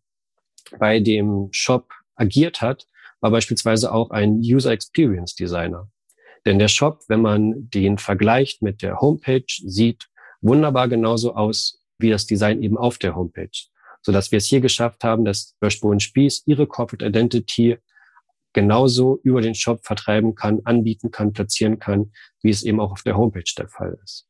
bei 0.79 1.01
dem 1.01 1.49
Shop 1.53 1.91
agiert 2.15 2.61
hat, 2.61 2.87
war 3.21 3.31
beispielsweise 3.31 3.93
auch 3.93 4.11
ein 4.11 4.39
User 4.39 4.73
Experience 4.73 5.35
Designer. 5.35 5.91
Denn 6.45 6.59
der 6.59 6.69
Shop, 6.69 7.03
wenn 7.09 7.23
man 7.23 7.69
den 7.71 7.99
vergleicht 7.99 8.63
mit 8.63 8.83
der 8.83 9.01
Homepage, 9.01 9.45
sieht 9.49 10.09
wunderbar 10.41 10.89
genauso 10.89 11.35
aus 11.35 11.83
wie 11.99 12.11
das 12.11 12.27
Design 12.27 12.63
eben 12.63 12.77
auf 12.77 12.99
der 12.99 13.17
Homepage. 13.17 13.49
Sodass 14.03 14.31
wir 14.31 14.37
es 14.37 14.47
hier 14.47 14.61
geschafft 14.61 15.03
haben, 15.03 15.25
dass 15.25 15.57
Böschbo 15.59 15.99
Spieß 15.99 16.45
ihre 16.47 16.67
Corporate 16.67 17.05
Identity 17.05 17.79
genauso 18.53 19.19
über 19.23 19.41
den 19.43 19.55
Shop 19.55 19.85
vertreiben 19.85 20.35
kann, 20.35 20.61
anbieten 20.65 21.11
kann, 21.11 21.33
platzieren 21.33 21.79
kann, 21.79 22.13
wie 22.43 22.51
es 22.51 22.63
eben 22.63 22.81
auch 22.81 22.93
auf 22.93 23.03
der 23.03 23.17
Homepage 23.17 23.53
der 23.59 23.69
Fall 23.69 23.99
ist. 24.03 24.27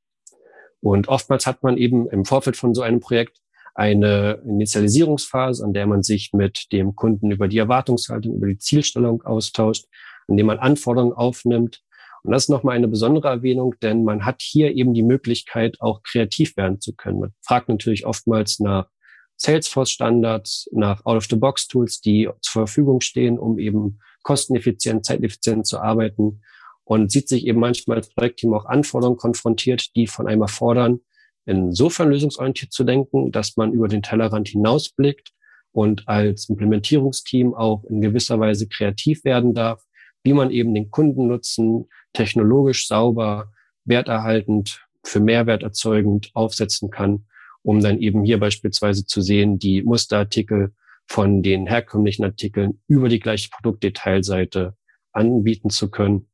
Und 0.80 1.08
oftmals 1.08 1.46
hat 1.46 1.62
man 1.62 1.76
eben 1.76 2.08
im 2.10 2.24
Vorfeld 2.24 2.56
von 2.56 2.74
so 2.74 2.82
einem 2.82 3.00
Projekt 3.00 3.40
eine 3.76 4.40
Initialisierungsphase, 4.44 5.62
an 5.62 5.74
der 5.74 5.86
man 5.86 6.02
sich 6.02 6.32
mit 6.32 6.72
dem 6.72 6.96
Kunden 6.96 7.30
über 7.30 7.46
die 7.46 7.58
Erwartungshaltung, 7.58 8.36
über 8.36 8.46
die 8.46 8.58
Zielstellung 8.58 9.22
austauscht, 9.22 9.84
an 10.28 10.36
dem 10.36 10.46
man 10.46 10.58
Anforderungen 10.58 11.12
aufnimmt. 11.12 11.82
Und 12.22 12.32
das 12.32 12.44
ist 12.44 12.48
nochmal 12.48 12.76
eine 12.76 12.88
besondere 12.88 13.28
Erwähnung, 13.28 13.74
denn 13.82 14.02
man 14.02 14.24
hat 14.24 14.40
hier 14.40 14.74
eben 14.74 14.94
die 14.94 15.02
Möglichkeit, 15.02 15.76
auch 15.80 16.02
kreativ 16.02 16.56
werden 16.56 16.80
zu 16.80 16.94
können. 16.94 17.20
Man 17.20 17.34
fragt 17.42 17.68
natürlich 17.68 18.06
oftmals 18.06 18.58
nach 18.60 18.88
Salesforce-Standards, 19.36 20.70
nach 20.72 21.04
Out-of-the-Box-Tools, 21.04 22.00
die 22.00 22.30
zur 22.40 22.66
Verfügung 22.66 23.02
stehen, 23.02 23.38
um 23.38 23.58
eben 23.58 24.00
kosteneffizient, 24.22 25.04
zeiteffizient 25.04 25.66
zu 25.66 25.78
arbeiten 25.78 26.40
und 26.84 27.12
sieht 27.12 27.28
sich 27.28 27.46
eben 27.46 27.60
manchmal 27.60 27.98
als 27.98 28.08
Projektteam 28.08 28.54
auch 28.54 28.64
Anforderungen 28.64 29.18
konfrontiert, 29.18 29.94
die 29.94 30.06
von 30.06 30.26
einem 30.26 30.40
erfordern, 30.40 31.00
insofern 31.46 32.10
lösungsorientiert 32.10 32.72
zu 32.72 32.84
denken, 32.84 33.32
dass 33.32 33.56
man 33.56 33.72
über 33.72 33.88
den 33.88 34.02
Tellerrand 34.02 34.48
hinausblickt 34.48 35.32
und 35.72 36.08
als 36.08 36.48
Implementierungsteam 36.48 37.54
auch 37.54 37.84
in 37.84 38.00
gewisser 38.00 38.38
Weise 38.40 38.68
kreativ 38.68 39.24
werden 39.24 39.54
darf, 39.54 39.82
wie 40.24 40.32
man 40.32 40.50
eben 40.50 40.74
den 40.74 40.90
Kundennutzen 40.90 41.88
technologisch 42.12 42.88
sauber, 42.88 43.52
werterhaltend, 43.84 44.82
für 45.04 45.20
Mehrwert 45.20 45.62
erzeugend 45.62 46.30
aufsetzen 46.34 46.90
kann, 46.90 47.26
um 47.62 47.80
dann 47.80 48.00
eben 48.00 48.24
hier 48.24 48.40
beispielsweise 48.40 49.06
zu 49.06 49.20
sehen, 49.20 49.58
die 49.58 49.82
Musterartikel 49.82 50.74
von 51.06 51.42
den 51.42 51.66
herkömmlichen 51.66 52.24
Artikeln 52.24 52.80
über 52.88 53.08
die 53.08 53.20
gleiche 53.20 53.50
Produktdetailseite 53.50 54.76
anbieten 55.12 55.70
zu 55.70 55.90
können 55.90 56.28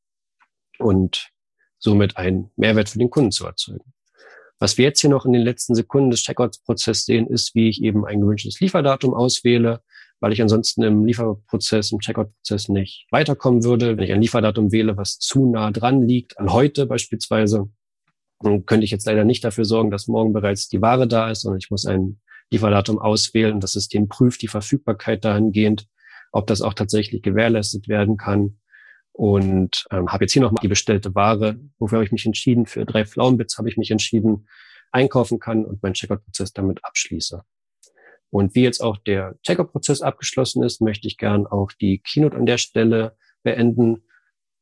und 0.78 1.30
somit 1.78 2.16
einen 2.16 2.50
Mehrwert 2.56 2.88
für 2.88 2.98
den 2.98 3.10
Kunden 3.10 3.32
zu 3.32 3.44
erzeugen. 3.44 3.92
Was 4.62 4.78
wir 4.78 4.84
jetzt 4.84 5.00
hier 5.00 5.10
noch 5.10 5.26
in 5.26 5.32
den 5.32 5.42
letzten 5.42 5.74
Sekunden 5.74 6.12
des 6.12 6.22
Checkouts-Prozesses 6.22 7.04
sehen, 7.04 7.26
ist, 7.26 7.56
wie 7.56 7.68
ich 7.68 7.82
eben 7.82 8.06
ein 8.06 8.20
gewünschtes 8.20 8.60
Lieferdatum 8.60 9.12
auswähle, 9.12 9.82
weil 10.20 10.32
ich 10.32 10.40
ansonsten 10.40 10.84
im 10.84 11.04
Lieferprozess, 11.04 11.90
im 11.90 11.98
Checkout-Prozess 11.98 12.68
nicht 12.68 13.08
weiterkommen 13.10 13.64
würde. 13.64 13.96
Wenn 13.96 14.04
ich 14.04 14.12
ein 14.12 14.22
Lieferdatum 14.22 14.70
wähle, 14.70 14.96
was 14.96 15.18
zu 15.18 15.50
nah 15.50 15.72
dran 15.72 16.06
liegt, 16.06 16.38
an 16.38 16.52
heute 16.52 16.86
beispielsweise, 16.86 17.70
dann 18.38 18.64
könnte 18.64 18.84
ich 18.84 18.92
jetzt 18.92 19.04
leider 19.04 19.24
nicht 19.24 19.42
dafür 19.42 19.64
sorgen, 19.64 19.90
dass 19.90 20.06
morgen 20.06 20.32
bereits 20.32 20.68
die 20.68 20.80
Ware 20.80 21.08
da 21.08 21.28
ist, 21.28 21.40
sondern 21.40 21.58
ich 21.58 21.72
muss 21.72 21.84
ein 21.84 22.20
Lieferdatum 22.52 23.00
auswählen. 23.00 23.58
Das 23.58 23.72
System 23.72 24.06
prüft 24.06 24.42
die 24.42 24.48
Verfügbarkeit 24.48 25.24
dahingehend, 25.24 25.88
ob 26.30 26.46
das 26.46 26.62
auch 26.62 26.74
tatsächlich 26.74 27.22
gewährleistet 27.22 27.88
werden 27.88 28.16
kann. 28.16 28.58
Und 29.12 29.86
ähm, 29.90 30.10
habe 30.10 30.24
jetzt 30.24 30.32
hier 30.32 30.42
nochmal 30.42 30.62
die 30.62 30.68
bestellte 30.68 31.14
Ware. 31.14 31.60
Wofür 31.78 31.96
habe 31.96 32.04
ich 32.04 32.12
mich 32.12 32.24
entschieden? 32.24 32.66
Für 32.66 32.86
drei 32.86 33.04
Pflaumenbits 33.04 33.58
habe 33.58 33.68
ich 33.68 33.76
mich 33.76 33.90
entschieden, 33.90 34.48
einkaufen 34.90 35.38
kann 35.38 35.64
und 35.64 35.82
meinen 35.82 35.94
Checkout-Prozess 35.94 36.52
damit 36.52 36.84
abschließe. 36.84 37.42
Und 38.30 38.54
wie 38.54 38.62
jetzt 38.62 38.80
auch 38.80 38.96
der 38.96 39.38
Checkout-Prozess 39.42 40.00
abgeschlossen 40.00 40.62
ist, 40.62 40.80
möchte 40.80 41.06
ich 41.06 41.18
gern 41.18 41.46
auch 41.46 41.72
die 41.72 41.98
Keynote 41.98 42.36
an 42.36 42.46
der 42.46 42.58
Stelle 42.58 43.16
beenden. 43.42 44.04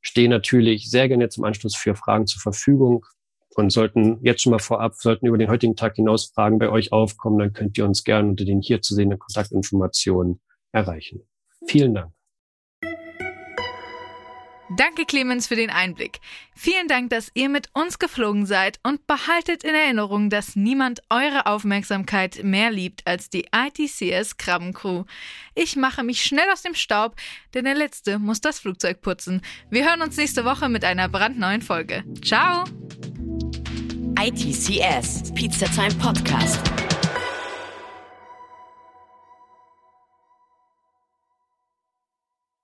Stehe 0.01 0.29
natürlich 0.29 0.91
sehr 0.91 1.09
gerne 1.09 1.29
zum 1.29 1.45
Anschluss 1.45 1.77
für 1.77 1.95
Fragen 1.95 2.27
zur 2.27 2.41
Verfügung 2.41 3.07
und 3.55 3.71
sollten 3.71 4.19
jetzt 4.23 4.43
schon 4.43 4.53
mal 4.53 4.59
vorab, 4.59 4.95
sollten 4.95 5.27
über 5.27 5.39
den 5.39 5.51
heutigen 5.51 5.77
Tag 5.77 5.97
hinaus 5.97 6.33
Fragen 6.35 6.59
bei 6.59 6.69
euch 6.71 6.93
aufkommen, 6.93 7.39
dann 7.39 7.53
könnt 7.53 7.79
ihr 7.79 7.85
uns 7.85 8.05
gerne 8.05 8.29
unter 8.29 8.45
den 8.45 8.61
hier 8.61 8.83
zu 8.83 8.95
sehenden 8.95 9.19
Kontaktinformationen 9.19 10.41
erreichen. 10.73 11.23
Vielen 11.67 11.95
Dank. 11.95 12.20
Danke, 14.77 15.05
Clemens, 15.05 15.49
für 15.49 15.57
den 15.57 15.71
Einblick. 15.71 16.21
Vielen 16.55 16.87
Dank, 16.87 17.11
dass 17.11 17.31
ihr 17.35 17.49
mit 17.49 17.69
uns 17.73 17.99
geflogen 17.99 18.47
seid 18.47 18.79
und 18.85 19.07
behaltet 19.07 19.65
in 19.65 19.75
Erinnerung, 19.75 20.31
dass 20.31 20.55
niemand 20.55 21.03
eure 21.11 21.47
Aufmerksamkeit 21.47 22.45
mehr 22.45 22.71
liebt 22.71 23.07
als 23.07 23.31
die 23.31 23.47
ITCS 23.53 24.37
Krabbencrew. 24.37 25.05
Ich 25.55 25.75
mache 25.75 26.05
mich 26.05 26.23
schnell 26.23 26.49
aus 26.53 26.63
dem 26.63 26.75
Staub, 26.75 27.17
denn 27.55 27.65
der 27.65 27.75
Letzte 27.75 28.19
muss 28.19 28.41
das 28.41 28.61
Flugzeug 28.61 29.01
putzen. 29.03 29.43
Wir 29.71 29.89
hören 29.89 30.03
uns 30.03 30.17
nächste 30.17 30.45
Woche 30.45 30.69
mit 30.69 30.85
einer 30.85 31.09
brandneuen 31.09 31.63
Folge. 31.63 32.05
Ciao! 32.25 32.65
ITCS 34.23 35.33
Pizza 35.35 35.67
Time 35.67 35.95
Podcast. 35.95 36.61